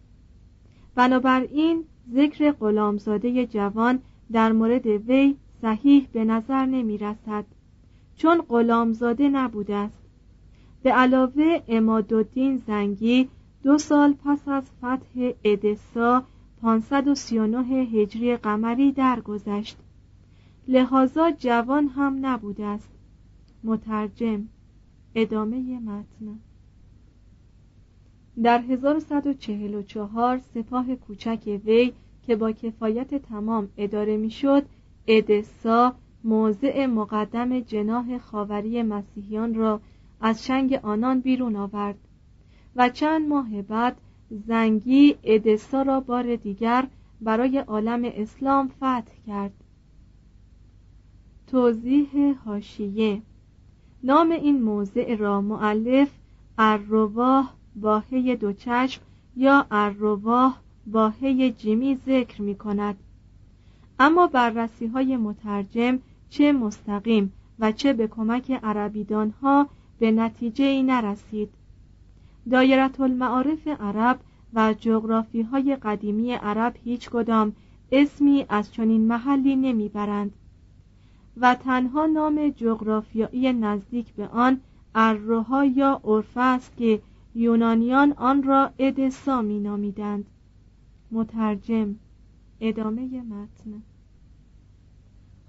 بنابراین 0.94 1.85
ذکر 2.12 2.52
غلامزاده 2.52 3.46
جوان 3.46 3.98
در 4.32 4.52
مورد 4.52 4.87
وی 4.87 5.37
صحیح 5.62 6.09
به 6.12 6.24
نظر 6.24 6.66
نمی 6.66 6.98
رسد 6.98 7.44
چون 8.16 8.42
غلامزاده 8.48 9.28
نبوده 9.28 9.74
است. 9.74 10.02
به 10.82 10.92
علاوه 10.92 11.62
امادالدین 11.68 12.56
زنگی 12.56 13.28
دو 13.66 13.79
سال 13.79 14.12
پس 14.24 14.48
از 14.48 14.70
فتح 14.70 15.31
ادسا 15.44 16.24
539 16.62 17.59
هجری 17.68 18.37
قمری 18.37 18.92
درگذشت. 18.92 19.76
لحاظا 20.68 21.31
جوان 21.31 21.88
هم 21.88 22.26
نبوده 22.26 22.64
است. 22.64 22.88
مترجم 23.64 24.48
ادامه 25.14 25.79
متن. 25.79 26.38
در 28.42 28.61
1144 28.61 30.38
سپاه 30.38 30.96
کوچک 30.96 31.61
وی 31.64 31.92
که 32.26 32.37
با 32.37 32.52
کفایت 32.52 33.14
تمام 33.14 33.68
اداره 33.76 34.16
می‌شد 34.16 34.66
ادسا 35.07 35.94
موضع 36.24 36.87
مقدم 36.87 37.61
جناح 37.61 38.18
خاوری 38.18 38.83
مسیحیان 38.83 39.55
را 39.55 39.81
از 40.20 40.46
شنگ 40.46 40.81
آنان 40.83 41.20
بیرون 41.20 41.57
آورد. 41.57 42.06
و 42.77 42.89
چند 42.89 43.29
ماه 43.29 43.62
بعد 43.62 43.97
زنگی 44.31 45.17
ادسا 45.25 45.83
را 45.83 46.01
بار 46.01 46.37
دیگر 46.37 46.87
برای 47.21 47.59
عالم 47.59 48.03
اسلام 48.05 48.69
فتح 48.69 49.12
کرد. 49.27 49.53
توضیح 51.47 52.35
هاشیه 52.45 53.23
نام 54.03 54.31
این 54.31 54.62
موضع 54.62 55.17
را 55.17 55.41
معلف 55.41 56.11
الرواه 56.59 57.55
باهی 57.77 58.37
دو 58.37 58.53
چشم 58.53 59.03
یا 59.37 59.67
الرواه 59.71 60.61
باهی 60.87 61.51
جیمی 61.51 61.99
ذکر 62.07 62.43
می 62.43 62.55
کند. 62.55 62.97
اما 63.99 64.27
بررسی 64.27 64.87
های 64.87 65.17
مترجم 65.17 65.99
چه 66.31 66.53
مستقیم 66.53 67.33
و 67.59 67.73
چه 67.73 67.93
به 67.93 68.07
کمک 68.07 68.51
عربیدان 68.51 69.35
ها 69.43 69.69
به 69.99 70.11
نتیجه 70.11 70.65
ای 70.65 70.83
نرسید. 70.83 71.49
دایرت 72.50 73.00
المعارف 73.00 73.68
عرب 73.68 74.20
و 74.54 74.74
جغرافی 74.80 75.42
های 75.42 75.76
قدیمی 75.76 76.32
عرب 76.32 76.74
هیچ 76.85 77.11
کدام 77.11 77.52
اسمی 77.92 78.46
از 78.48 78.72
چنین 78.72 79.06
محلی 79.06 79.56
نمی‌برند 79.56 80.32
و 81.37 81.54
تنها 81.54 82.06
نام 82.06 82.48
جغرافیایی 82.48 83.52
نزدیک 83.52 84.14
به 84.14 84.28
آن 84.28 84.61
ارروها 84.94 85.64
یا 85.64 86.00
عرفه 86.04 86.40
است 86.40 86.76
که 86.76 87.02
یونانیان 87.35 88.12
آن 88.12 88.42
را 88.42 88.70
ادسا 88.78 89.42
می 89.42 89.61
نامیدند 89.61 90.24
مترجم 91.11 91.94
ادامه 92.61 93.22
متن. 93.22 93.82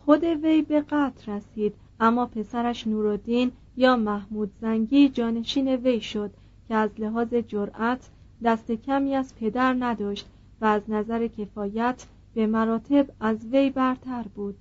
خود 0.06 0.24
وی 0.24 0.62
به 0.62 0.82
قتل 0.82 1.32
رسید 1.32 1.74
اما 2.00 2.26
پسرش 2.26 2.88
نورالدین 2.88 3.52
یا 3.78 3.96
محمود 3.96 4.52
زنگی 4.62 5.10
جانشین 5.10 5.68
وی 5.68 6.02
شد 6.02 6.32
که 6.68 6.76
از 6.76 6.90
لحاظ 6.98 7.34
جرأت 7.34 8.10
دست 8.44 8.72
کمی 8.72 9.16
از 9.16 9.36
پدر 9.36 9.76
نداشت 9.80 10.28
و 10.62 10.66
از 10.66 10.82
نظر 10.88 11.28
کفایت 11.28 12.06
به 12.34 12.48
مراتب 12.48 13.08
از 13.20 13.46
وی 13.46 13.70
برتر 13.70 14.26
بود. 14.36 14.56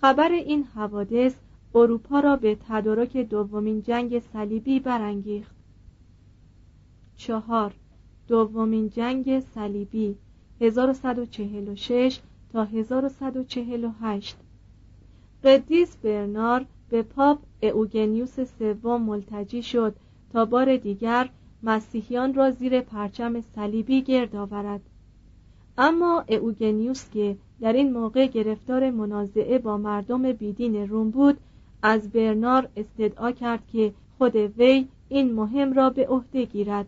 خبر 0.00 0.32
این 0.32 0.64
حوادث 0.64 1.34
اروپا 1.74 2.20
را 2.20 2.36
به 2.36 2.58
تدارک 2.68 3.16
دومین 3.16 3.82
جنگ 3.82 4.18
صلیبی 4.18 4.80
برانگیخت. 4.80 5.54
چهار. 7.16 7.74
دومین 8.28 8.88
جنگ 8.90 9.40
صلیبی 9.40 10.16
1146 10.60 12.20
تا 12.52 12.64
1148 12.64 14.36
قدیس 15.44 15.96
برنار 15.96 16.66
به 16.88 17.02
پاپ 17.02 17.38
اوگنیوس 17.62 18.40
سوم 18.40 19.02
ملتجی 19.02 19.62
شد 19.62 19.96
تا 20.32 20.44
بار 20.44 20.76
دیگر 20.76 21.30
مسیحیان 21.62 22.34
را 22.34 22.50
زیر 22.50 22.80
پرچم 22.80 23.40
صلیبی 23.40 24.02
گرد 24.02 24.36
آورد. 24.36 24.80
اما 25.78 26.24
اوگنیوس 26.28 27.10
که 27.10 27.36
در 27.60 27.72
این 27.72 27.92
موقع 27.92 28.26
گرفتار 28.26 28.90
منازعه 28.90 29.58
با 29.58 29.76
مردم 29.76 30.32
بیدین 30.32 30.88
روم 30.88 31.10
بود 31.10 31.38
از 31.82 32.10
برنار 32.10 32.68
استدعا 32.76 33.32
کرد 33.32 33.66
که 33.72 33.92
خود 34.18 34.36
وی 34.36 34.86
این 35.08 35.32
مهم 35.32 35.72
را 35.72 35.90
به 35.90 36.06
عهده 36.06 36.44
گیرد. 36.44 36.86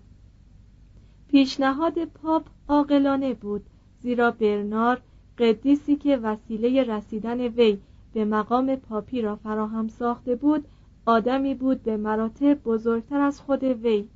پیشنهاد 1.29 2.05
پاپ 2.05 2.43
عاقلانه 2.69 3.35
بود 3.35 3.63
زیرا 4.03 4.31
برنار 4.31 5.01
قدیسی 5.39 5.97
که 5.97 6.17
وسیله 6.17 6.85
رسیدن 6.85 7.41
وی 7.41 7.79
به 8.13 8.25
مقام 8.25 8.77
پاپی 8.77 9.23
را 9.23 9.37
فراهم 9.37 9.89
ساخته 9.89 10.35
بود 10.35 10.65
آدمی 11.07 11.55
بود 11.55 11.83
به 11.83 11.97
مراتب 11.97 12.55
بزرگتر 12.55 13.21
از 13.21 13.41
خود 13.41 13.65
وی. 13.65 14.09